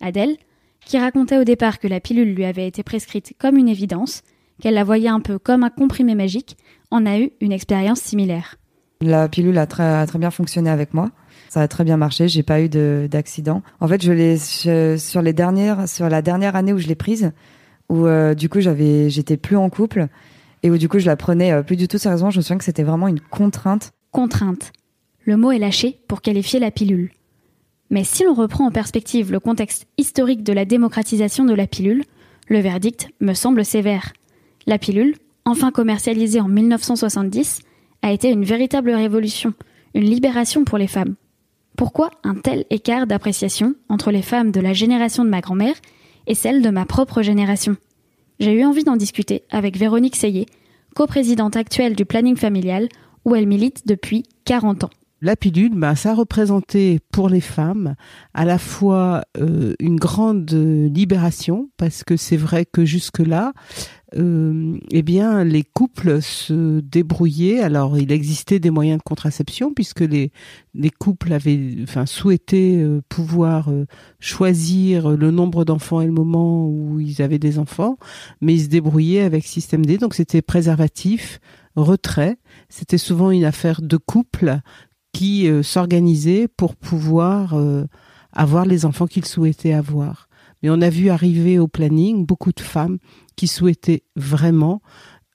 Adèle, 0.00 0.38
qui 0.86 0.98
racontait 0.98 1.38
au 1.38 1.44
départ 1.44 1.78
que 1.78 1.88
la 1.88 2.00
pilule 2.00 2.34
lui 2.34 2.46
avait 2.46 2.66
été 2.66 2.82
prescrite 2.82 3.34
comme 3.38 3.58
une 3.58 3.68
évidence, 3.68 4.22
qu'elle 4.60 4.74
la 4.74 4.84
voyait 4.84 5.08
un 5.08 5.20
peu 5.20 5.38
comme 5.38 5.64
un 5.64 5.70
comprimé 5.70 6.14
magique, 6.14 6.56
en 6.94 7.06
a 7.06 7.18
eu 7.18 7.30
une 7.40 7.52
expérience 7.52 8.00
similaire. 8.00 8.56
La 9.00 9.28
pilule 9.28 9.58
a 9.58 9.66
très, 9.66 10.06
très 10.06 10.18
bien 10.18 10.30
fonctionné 10.30 10.70
avec 10.70 10.94
moi. 10.94 11.10
Ça 11.48 11.60
a 11.60 11.68
très 11.68 11.84
bien 11.84 11.96
marché. 11.96 12.28
J'ai 12.28 12.42
pas 12.42 12.60
eu 12.60 12.68
d'accident. 13.08 13.62
En 13.80 13.88
fait, 13.88 14.02
je 14.02 14.12
l'ai 14.12 14.38
sur 14.98 15.20
les 15.20 15.32
dernières, 15.32 15.88
sur 15.88 16.08
la 16.08 16.22
dernière 16.22 16.56
année 16.56 16.72
où 16.72 16.78
je 16.78 16.86
l'ai 16.86 16.94
prise, 16.94 17.32
où 17.88 18.06
euh, 18.06 18.34
du 18.34 18.48
coup 18.48 18.60
j'avais, 18.60 19.10
j'étais 19.10 19.36
plus 19.36 19.56
en 19.56 19.68
couple 19.70 20.06
et 20.62 20.70
où 20.70 20.78
du 20.78 20.88
coup 20.88 20.98
je 20.98 21.06
la 21.06 21.16
prenais 21.16 21.52
euh, 21.52 21.62
plus 21.62 21.76
du 21.76 21.88
tout 21.88 21.98
sérieusement. 21.98 22.30
Je 22.30 22.38
me 22.38 22.42
souviens 22.42 22.58
que 22.58 22.64
c'était 22.64 22.82
vraiment 22.82 23.08
une 23.08 23.20
contrainte. 23.20 23.92
Contrainte. 24.10 24.72
Le 25.24 25.36
mot 25.36 25.50
est 25.50 25.58
lâché 25.58 25.98
pour 26.08 26.22
qualifier 26.22 26.60
la 26.60 26.70
pilule. 26.70 27.10
Mais 27.90 28.04
si 28.04 28.24
l'on 28.24 28.34
reprend 28.34 28.66
en 28.66 28.70
perspective 28.70 29.30
le 29.30 29.40
contexte 29.40 29.86
historique 29.98 30.42
de 30.42 30.52
la 30.52 30.64
démocratisation 30.64 31.44
de 31.44 31.54
la 31.54 31.66
pilule, 31.66 32.04
le 32.48 32.60
verdict 32.60 33.08
me 33.20 33.34
semble 33.34 33.64
sévère. 33.64 34.12
La 34.66 34.78
pilule, 34.78 35.14
enfin 35.44 35.70
commercialisée 35.70 36.40
en 36.40 36.48
1970, 36.48 37.60
a 38.02 38.12
été 38.12 38.30
une 38.30 38.44
véritable 38.44 38.90
révolution, 38.90 39.54
une 39.94 40.04
libération 40.04 40.64
pour 40.64 40.78
les 40.78 40.86
femmes. 40.86 41.14
Pourquoi 41.76 42.10
un 42.22 42.34
tel 42.34 42.64
écart 42.70 43.06
d'appréciation 43.06 43.74
entre 43.88 44.10
les 44.10 44.22
femmes 44.22 44.50
de 44.50 44.60
la 44.60 44.72
génération 44.72 45.24
de 45.24 45.30
ma 45.30 45.40
grand-mère 45.40 45.74
et 46.26 46.34
celle 46.34 46.62
de 46.62 46.70
ma 46.70 46.86
propre 46.86 47.22
génération? 47.22 47.76
J'ai 48.40 48.52
eu 48.52 48.64
envie 48.64 48.84
d'en 48.84 48.96
discuter 48.96 49.44
avec 49.50 49.76
Véronique 49.76 50.16
Seyé, 50.16 50.46
coprésidente 50.94 51.56
actuelle 51.56 51.96
du 51.96 52.04
planning 52.04 52.36
familial, 52.36 52.88
où 53.24 53.34
elle 53.34 53.46
milite 53.46 53.86
depuis 53.86 54.24
40 54.44 54.84
ans 54.84 54.90
la 55.24 55.36
pilule, 55.36 55.72
bah, 55.74 55.96
ça 55.96 56.12
représentait 56.12 56.98
pour 57.10 57.30
les 57.30 57.40
femmes 57.40 57.94
à 58.34 58.44
la 58.44 58.58
fois 58.58 59.22
euh, 59.38 59.72
une 59.80 59.96
grande 59.96 60.50
libération, 60.50 61.70
parce 61.78 62.04
que 62.04 62.18
c'est 62.18 62.36
vrai 62.36 62.66
que 62.66 62.84
jusque-là, 62.84 63.54
euh, 64.16 64.78
eh 64.90 65.02
bien, 65.02 65.44
les 65.44 65.62
couples 65.62 66.22
se 66.22 66.80
débrouillaient. 66.80 67.60
Alors, 67.60 67.98
il 67.98 68.12
existait 68.12 68.58
des 68.58 68.70
moyens 68.70 68.98
de 68.98 69.02
contraception 69.02 69.72
puisque 69.72 70.00
les 70.00 70.30
les 70.74 70.90
couples 70.90 71.32
avaient, 71.32 71.76
enfin, 71.82 72.06
souhaité 72.06 72.80
euh, 72.82 73.00
pouvoir 73.08 73.70
choisir 74.18 75.10
le 75.10 75.30
nombre 75.30 75.64
d'enfants 75.64 76.00
et 76.00 76.06
le 76.06 76.12
moment 76.12 76.68
où 76.68 76.98
ils 77.00 77.22
avaient 77.22 77.38
des 77.38 77.58
enfants, 77.58 77.96
mais 78.40 78.54
ils 78.54 78.64
se 78.64 78.68
débrouillaient 78.68 79.22
avec 79.22 79.44
système 79.44 79.86
D. 79.86 79.98
Donc, 79.98 80.14
c'était 80.14 80.42
préservatif, 80.42 81.40
retrait. 81.76 82.38
C'était 82.68 82.98
souvent 82.98 83.30
une 83.30 83.44
affaire 83.44 83.82
de 83.82 83.96
couple 83.96 84.60
qui 85.14 85.48
euh, 85.48 85.62
s'organisaient 85.62 86.48
pour 86.48 86.76
pouvoir 86.76 87.54
euh, 87.54 87.86
avoir 88.32 88.66
les 88.66 88.84
enfants 88.84 89.06
qu'ils 89.06 89.24
souhaitaient 89.24 89.72
avoir. 89.72 90.28
Mais 90.64 90.70
on 90.70 90.80
a 90.80 90.88
vu 90.88 91.10
arriver 91.10 91.58
au 91.58 91.68
planning 91.68 92.24
beaucoup 92.24 92.50
de 92.50 92.60
femmes 92.60 92.96
qui 93.36 93.48
souhaitaient 93.48 94.02
vraiment 94.16 94.80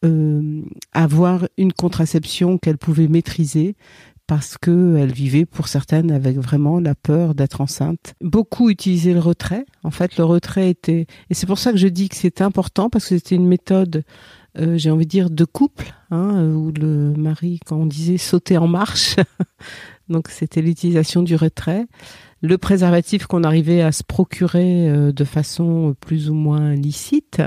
euh, 0.03 0.63
avoir 0.91 1.47
une 1.55 1.71
contraception 1.71 2.57
qu'elles 2.57 2.79
pouvaient 2.79 3.07
maîtriser 3.07 3.75
parce 4.25 4.57
qu'elles 4.57 5.11
vivaient 5.11 5.45
pour 5.45 5.67
certaines 5.67 6.09
avec 6.09 6.37
vraiment 6.37 6.79
la 6.79 6.95
peur 6.95 7.35
d'être 7.35 7.61
enceinte. 7.61 8.15
Beaucoup 8.21 8.71
utilisaient 8.71 9.13
le 9.13 9.19
retrait. 9.19 9.67
En 9.83 9.91
fait, 9.91 10.17
le 10.17 10.23
retrait 10.23 10.71
était... 10.71 11.05
Et 11.29 11.35
c'est 11.35 11.45
pour 11.45 11.59
ça 11.59 11.71
que 11.71 11.77
je 11.77 11.87
dis 11.87 12.09
que 12.09 12.15
c'est 12.15 12.41
important 12.41 12.89
parce 12.89 13.07
que 13.07 13.15
c'était 13.15 13.35
une 13.35 13.47
méthode 13.47 14.03
euh, 14.57 14.77
j'ai 14.77 14.89
envie 14.89 15.05
de 15.05 15.09
dire, 15.11 15.29
de 15.29 15.45
couple, 15.45 15.93
hein, 16.09 16.43
où 16.53 16.71
le 16.71 17.13
mari, 17.13 17.59
quand 17.65 17.77
on 17.77 17.85
disait 17.85 18.17
sauter 18.17 18.57
en 18.57 18.67
marche, 18.67 19.15
donc 20.09 20.27
c'était 20.29 20.61
l'utilisation 20.61 21.21
du 21.21 21.35
retrait, 21.35 21.85
le 22.41 22.57
préservatif 22.57 23.27
qu'on 23.27 23.43
arrivait 23.43 23.81
à 23.81 23.91
se 23.91 24.03
procurer 24.03 24.89
euh, 24.89 25.11
de 25.11 25.23
façon 25.23 25.95
plus 25.99 26.29
ou 26.29 26.33
moins 26.33 26.73
licite. 26.73 27.41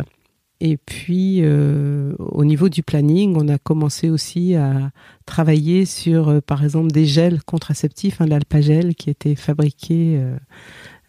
Et 0.61 0.77
puis, 0.77 1.41
euh, 1.43 2.15
au 2.19 2.45
niveau 2.45 2.69
du 2.69 2.83
planning, 2.83 3.35
on 3.37 3.49
a 3.49 3.59
commencé 3.59 4.11
aussi 4.11 4.55
à 4.55 4.91
travailler 5.27 5.87
sur, 5.87 6.41
par 6.43 6.63
exemple, 6.63 6.93
des 6.93 7.05
gels 7.05 7.43
contraceptifs, 7.43 8.21
hein, 8.21 8.27
l'alpagel 8.27 8.95
qui 8.95 9.11
était 9.11 9.35
fabriqué 9.35 10.21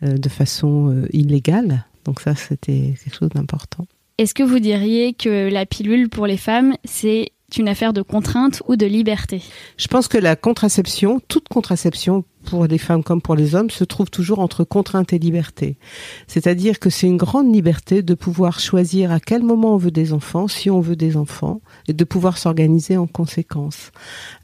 de 0.02 0.30
façon 0.30 1.06
illégale. 1.12 1.86
Donc 2.06 2.20
ça, 2.20 2.34
c'était 2.34 2.96
quelque 3.04 3.16
chose 3.16 3.30
d'important. 3.30 3.86
Est-ce 4.18 4.34
que 4.34 4.44
vous 4.44 4.60
diriez 4.60 5.14
que 5.14 5.50
la 5.52 5.66
pilule 5.66 6.10
pour 6.10 6.28
les 6.28 6.38
femmes, 6.38 6.76
c'est 6.84 7.32
une 7.58 7.68
affaire 7.68 7.94
de 7.94 8.02
contrainte 8.02 8.62
ou 8.68 8.76
de 8.76 8.86
liberté? 8.86 9.42
Je 9.78 9.88
pense 9.88 10.08
que 10.08 10.18
la 10.18 10.36
contraception, 10.36 11.20
toute 11.28 11.50
contraception 11.50 12.24
pour 12.44 12.66
les 12.66 12.78
femmes 12.78 13.04
comme 13.04 13.22
pour 13.22 13.36
les 13.36 13.56
hommes, 13.56 13.70
se 13.70 13.84
trouve 13.84 14.10
toujours 14.10 14.40
entre 14.40 14.64
contrainte 14.64 15.14
et 15.14 15.20
liberté. 15.20 15.78
C'est-à-dire 16.28 16.80
que 16.80 16.90
c'est 16.90 17.08
une 17.08 17.18
grande 17.18 17.54
liberté 17.54 18.02
de 18.02 18.14
pouvoir 18.14 18.60
choisir 18.60 19.12
à 19.12 19.20
quel 19.20 19.44
moment 19.44 19.74
on 19.74 19.78
veut 19.78 19.92
des 19.92 20.14
enfants, 20.14 20.48
si 20.48 20.70
on 20.70 20.82
veut 20.82 20.96
des 20.96 21.18
enfants, 21.18 21.62
et 21.88 21.94
de 21.94 22.04
pouvoir 22.04 22.38
s'organiser 22.38 22.98
en 22.98 23.08
conséquence. 23.08 23.92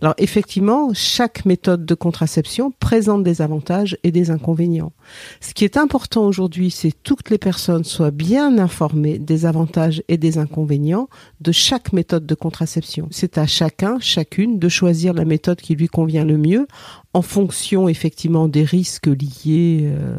Alors 0.01 0.15
effectivement, 0.17 0.91
chaque 0.93 1.45
méthode 1.45 1.85
de 1.85 1.95
contraception 1.95 2.71
présente 2.79 3.23
des 3.23 3.41
avantages 3.41 3.97
et 4.03 4.11
des 4.11 4.31
inconvénients. 4.31 4.93
Ce 5.41 5.53
qui 5.53 5.65
est 5.65 5.77
important 5.77 6.25
aujourd'hui, 6.25 6.71
c'est 6.71 6.91
que 6.91 6.97
toutes 7.03 7.29
les 7.29 7.37
personnes 7.37 7.83
soient 7.83 8.11
bien 8.11 8.57
informées 8.57 9.19
des 9.19 9.45
avantages 9.45 10.03
et 10.07 10.17
des 10.17 10.37
inconvénients 10.37 11.09
de 11.41 11.51
chaque 11.51 11.93
méthode 11.93 12.25
de 12.25 12.35
contraception. 12.35 13.07
C'est 13.11 13.37
à 13.37 13.45
chacun, 13.45 13.97
chacune, 13.99 14.59
de 14.59 14.69
choisir 14.69 15.13
la 15.13 15.25
méthode 15.25 15.59
qui 15.61 15.75
lui 15.75 15.87
convient 15.87 16.25
le 16.25 16.37
mieux 16.37 16.67
en 17.13 17.21
fonction 17.21 17.88
effectivement 17.89 18.47
des 18.47 18.63
risques 18.63 19.07
liés 19.07 19.81
euh, 19.83 20.17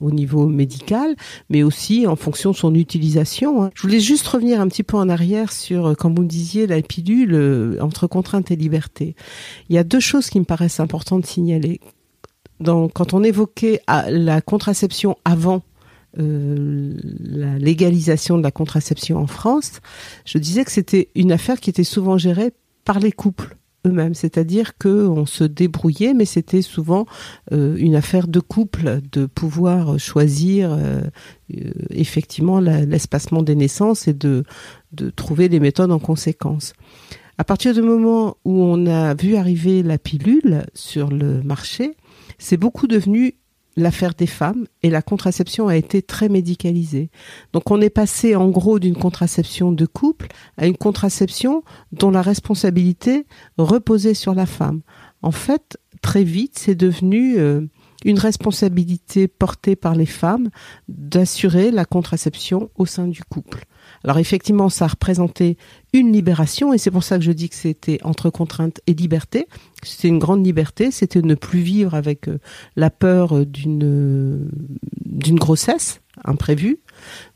au 0.00 0.10
niveau 0.10 0.46
médical, 0.46 1.14
mais 1.48 1.62
aussi 1.62 2.06
en 2.06 2.16
fonction 2.16 2.50
de 2.50 2.56
son 2.56 2.74
utilisation. 2.74 3.62
Hein. 3.62 3.70
Je 3.74 3.82
voulais 3.82 4.00
juste 4.00 4.26
revenir 4.26 4.60
un 4.60 4.68
petit 4.68 4.82
peu 4.82 4.96
en 4.96 5.08
arrière 5.08 5.52
sur, 5.52 5.86
euh, 5.86 5.94
comme 5.94 6.14
vous 6.14 6.24
disiez, 6.24 6.66
la 6.66 6.80
pilule 6.82 7.34
euh, 7.34 7.78
entre 7.80 8.06
contrainte 8.06 8.50
et 8.50 8.56
liberté. 8.56 9.14
Il 9.68 9.76
y 9.76 9.78
a 9.78 9.84
deux 9.84 10.00
choses 10.00 10.30
qui 10.30 10.38
me 10.40 10.44
paraissent 10.44 10.80
importantes 10.80 11.22
de 11.22 11.26
signaler. 11.26 11.80
Quand 12.62 13.14
on 13.14 13.22
évoquait 13.22 13.80
ah, 13.86 14.10
la 14.10 14.42
contraception 14.42 15.16
avant 15.24 15.62
la 16.14 17.58
légalisation 17.58 18.36
de 18.36 18.42
la 18.42 18.50
contraception 18.50 19.16
en 19.16 19.28
France, 19.28 19.80
je 20.26 20.36
disais 20.38 20.64
que 20.64 20.72
c'était 20.72 21.08
une 21.14 21.32
affaire 21.32 21.60
qui 21.60 21.70
était 21.70 21.84
souvent 21.84 22.18
gérée 22.18 22.52
par 22.84 22.98
les 22.98 23.12
couples 23.12 23.56
eux-mêmes, 23.86 24.14
c'est-à-dire 24.14 24.76
que 24.78 25.06
on 25.06 25.26
se 25.26 25.44
débrouillait, 25.44 26.14
mais 26.14 26.24
c'était 26.24 26.62
souvent 26.62 27.06
euh, 27.52 27.76
une 27.76 27.94
affaire 27.94 28.28
de 28.28 28.40
couple 28.40 29.00
de 29.12 29.26
pouvoir 29.26 29.98
choisir 29.98 30.72
euh, 30.72 31.00
euh, 31.54 31.70
effectivement 31.90 32.60
l'espacement 32.60 33.42
des 33.42 33.54
naissances 33.54 34.08
et 34.08 34.14
de, 34.14 34.44
de 34.92 35.10
trouver 35.10 35.48
des 35.48 35.60
méthodes 35.60 35.92
en 35.92 35.98
conséquence. 35.98 36.72
À 37.38 37.44
partir 37.44 37.72
du 37.72 37.80
moment 37.80 38.36
où 38.44 38.62
on 38.62 38.86
a 38.86 39.14
vu 39.14 39.36
arriver 39.36 39.82
la 39.82 39.96
pilule 39.96 40.66
sur 40.74 41.08
le 41.08 41.42
marché, 41.42 41.96
c'est 42.38 42.58
beaucoup 42.58 42.86
devenu 42.86 43.36
l'affaire 43.76 44.14
des 44.14 44.26
femmes 44.26 44.66
et 44.82 44.90
la 44.90 45.02
contraception 45.02 45.68
a 45.68 45.76
été 45.76 46.02
très 46.02 46.28
médicalisée. 46.28 47.10
Donc 47.52 47.70
on 47.70 47.80
est 47.80 47.90
passé 47.90 48.36
en 48.36 48.48
gros 48.48 48.78
d'une 48.78 48.96
contraception 48.96 49.72
de 49.72 49.86
couple 49.86 50.28
à 50.56 50.66
une 50.66 50.76
contraception 50.76 51.62
dont 51.92 52.10
la 52.10 52.22
responsabilité 52.22 53.26
reposait 53.58 54.14
sur 54.14 54.34
la 54.34 54.46
femme. 54.46 54.80
En 55.22 55.32
fait, 55.32 55.78
très 56.02 56.24
vite, 56.24 56.58
c'est 56.58 56.74
devenu 56.74 57.38
euh, 57.38 57.62
une 58.04 58.18
responsabilité 58.18 59.28
portée 59.28 59.76
par 59.76 59.94
les 59.94 60.06
femmes 60.06 60.48
d'assurer 60.88 61.70
la 61.70 61.84
contraception 61.84 62.70
au 62.76 62.86
sein 62.86 63.06
du 63.06 63.22
couple. 63.22 63.64
Alors 64.04 64.18
effectivement, 64.18 64.68
ça 64.68 64.86
a 64.86 64.88
représenté 64.88 65.58
une 65.92 66.12
libération 66.12 66.72
et 66.72 66.78
c'est 66.78 66.90
pour 66.90 67.02
ça 67.02 67.18
que 67.18 67.24
je 67.24 67.32
dis 67.32 67.48
que 67.48 67.54
c'était 67.54 67.98
entre 68.02 68.30
contrainte 68.30 68.80
et 68.86 68.94
liberté. 68.94 69.46
C'était 69.82 70.08
une 70.08 70.18
grande 70.18 70.44
liberté, 70.44 70.90
c'était 70.90 71.22
ne 71.22 71.34
plus 71.34 71.60
vivre 71.60 71.94
avec 71.94 72.28
euh, 72.28 72.38
la 72.76 72.90
peur 72.90 73.46
d'une 73.46 74.48
d'une 75.04 75.38
grossesse 75.38 76.00
imprévue. 76.24 76.78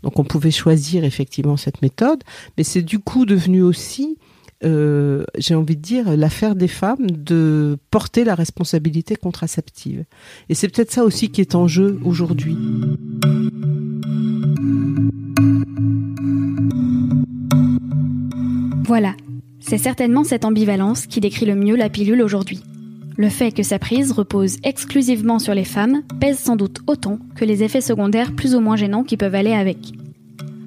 Donc 0.03 0.19
on 0.19 0.25
pouvait 0.25 0.51
choisir 0.51 1.05
effectivement 1.05 1.57
cette 1.57 1.83
méthode, 1.83 2.23
mais 2.57 2.65
c'est 2.65 2.83
du 2.83 2.99
coup 2.99 3.27
devenu 3.27 3.63
aussi 3.63 4.19
euh, 4.65 5.25
j'ai 5.37 5.55
envie 5.55 5.77
de 5.77 5.83
dire, 5.83 6.17
l'affaire 6.17 6.55
des 6.55 6.69
femmes 6.69 7.11
de 7.11 7.77
porter 7.91 8.25
la 8.25 8.35
responsabilité 8.35 9.17
contraceptive. 9.17 10.05
Et 10.49 10.55
c'est 10.55 10.69
peut-être 10.69 10.91
ça 10.91 11.05
aussi 11.05 11.31
qui 11.31 11.41
est 11.41 11.55
en 11.55 11.69
jeu 11.69 12.01
aujourd'hui. 12.03 12.57
Voilà, 18.87 19.15
c'est 19.61 19.79
certainement 19.79 20.25
cette 20.25 20.45
ambivalence 20.45 21.07
qui 21.07 21.21
décrit 21.21 21.47
le 21.47 21.55
mieux 21.55 21.75
la 21.75 21.89
pilule 21.89 22.21
aujourd'hui. 22.21 22.61
Le 23.17 23.31
fait 23.31 23.51
que 23.51 23.63
sa 23.63 23.79
prise 23.79 24.13
repose 24.13 24.59
exclusivement 24.63 25.39
sur 25.39 25.55
les 25.55 25.65
femmes 25.65 26.03
pèse 26.21 26.39
sans 26.39 26.55
doute 26.55 26.81
autant 26.87 27.19
que 27.35 27.47
les 27.47 27.63
effets 27.63 27.81
secondaires 27.81 28.35
plus 28.35 28.55
ou 28.55 28.61
moins 28.61 28.77
gênants 28.77 29.03
qui 29.03 29.17
peuvent 29.17 29.35
aller 29.35 29.55
avec. 29.55 29.79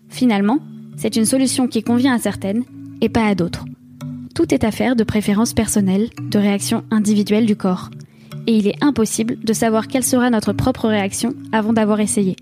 Finalement, 0.09 0.57
c'est 0.95 1.15
une 1.15 1.25
solution 1.25 1.67
qui 1.67 1.83
convient 1.83 2.15
à 2.15 2.19
certaines 2.19 2.63
et 3.01 3.09
pas 3.09 3.27
à 3.27 3.35
d'autres. 3.35 3.65
Tout 4.33 4.51
est 4.51 4.63
affaire 4.63 4.95
de 4.95 5.03
préférences 5.03 5.53
personnelles, 5.53 6.09
de 6.19 6.39
réactions 6.39 6.85
individuelles 6.89 7.45
du 7.45 7.55
corps. 7.55 7.91
Et 8.47 8.57
il 8.57 8.67
est 8.67 8.83
impossible 8.83 9.37
de 9.43 9.53
savoir 9.53 9.87
quelle 9.87 10.03
sera 10.03 10.31
notre 10.31 10.53
propre 10.53 10.87
réaction 10.87 11.35
avant 11.51 11.73
d'avoir 11.73 11.99
essayé. 11.99 12.35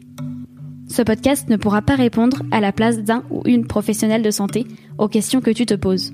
Ce 0.95 1.01
podcast 1.01 1.49
ne 1.49 1.58
pourra 1.58 1.81
pas 1.81 1.97
répondre 1.97 2.41
à 2.51 2.62
la 2.62 2.71
place 2.71 2.99
d'un 2.99 3.21
ou 3.29 3.41
une 3.43 3.67
professionnelle 3.67 4.21
de 4.21 4.31
santé 4.31 4.65
aux 4.97 5.10
questions 5.10 5.41
que 5.41 5.51
tu 5.51 5.65
te 5.65 5.73
poses. 5.73 6.13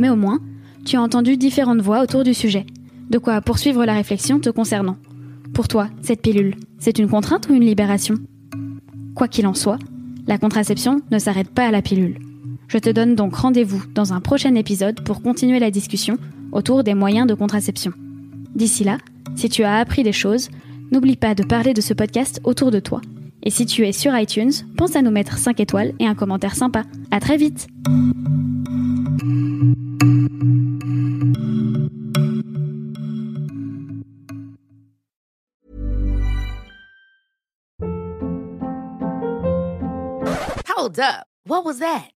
Mais 0.00 0.08
au 0.08 0.16
moins, 0.16 0.40
tu 0.84 0.96
as 0.96 1.00
entendu 1.00 1.36
différentes 1.36 1.80
voix 1.80 2.02
autour 2.02 2.24
du 2.24 2.34
sujet, 2.34 2.66
de 3.08 3.18
quoi 3.18 3.40
poursuivre 3.40 3.86
la 3.86 3.94
réflexion 3.94 4.40
te 4.40 4.50
concernant. 4.50 4.96
Pour 5.54 5.68
toi, 5.68 5.90
cette 6.02 6.22
pilule, 6.22 6.56
c'est 6.80 6.98
une 6.98 7.08
contrainte 7.08 7.48
ou 7.48 7.54
une 7.54 7.64
libération? 7.64 8.16
Quoi 9.14 9.28
qu'il 9.28 9.46
en 9.46 9.54
soit, 9.54 9.78
la 10.26 10.38
contraception 10.38 11.02
ne 11.12 11.20
s'arrête 11.20 11.50
pas 11.50 11.68
à 11.68 11.70
la 11.70 11.80
pilule. 11.80 12.18
Je 12.66 12.78
te 12.78 12.90
donne 12.90 13.14
donc 13.14 13.36
rendez-vous 13.36 13.84
dans 13.94 14.12
un 14.12 14.20
prochain 14.20 14.56
épisode 14.56 15.04
pour 15.04 15.22
continuer 15.22 15.60
la 15.60 15.70
discussion 15.70 16.18
autour 16.50 16.82
des 16.82 16.94
moyens 16.94 17.28
de 17.28 17.34
contraception. 17.34 17.92
D'ici 18.56 18.82
là, 18.82 18.98
si 19.36 19.48
tu 19.48 19.62
as 19.62 19.76
appris 19.76 20.02
des 20.02 20.10
choses, 20.10 20.48
n'oublie 20.90 21.14
pas 21.14 21.36
de 21.36 21.44
parler 21.44 21.74
de 21.74 21.80
ce 21.80 21.94
podcast 21.94 22.40
autour 22.42 22.72
de 22.72 22.80
toi 22.80 23.00
et 23.46 23.50
si 23.50 23.64
tu 23.64 23.86
es 23.86 23.92
sur 23.92 24.14
iTunes, 24.18 24.50
pense 24.76 24.96
à 24.96 25.02
nous 25.02 25.12
mettre 25.12 25.38
5 25.38 25.60
étoiles 25.60 25.94
et 26.00 26.06
un 26.06 26.16
commentaire 26.16 26.56
sympa. 26.56 26.82
À 27.12 27.20
très 27.20 27.36
vite! 27.36 27.68
Hold 40.76 40.98
up. 40.98 41.26
What 41.46 41.64
was 41.64 41.78
that? 41.78 42.15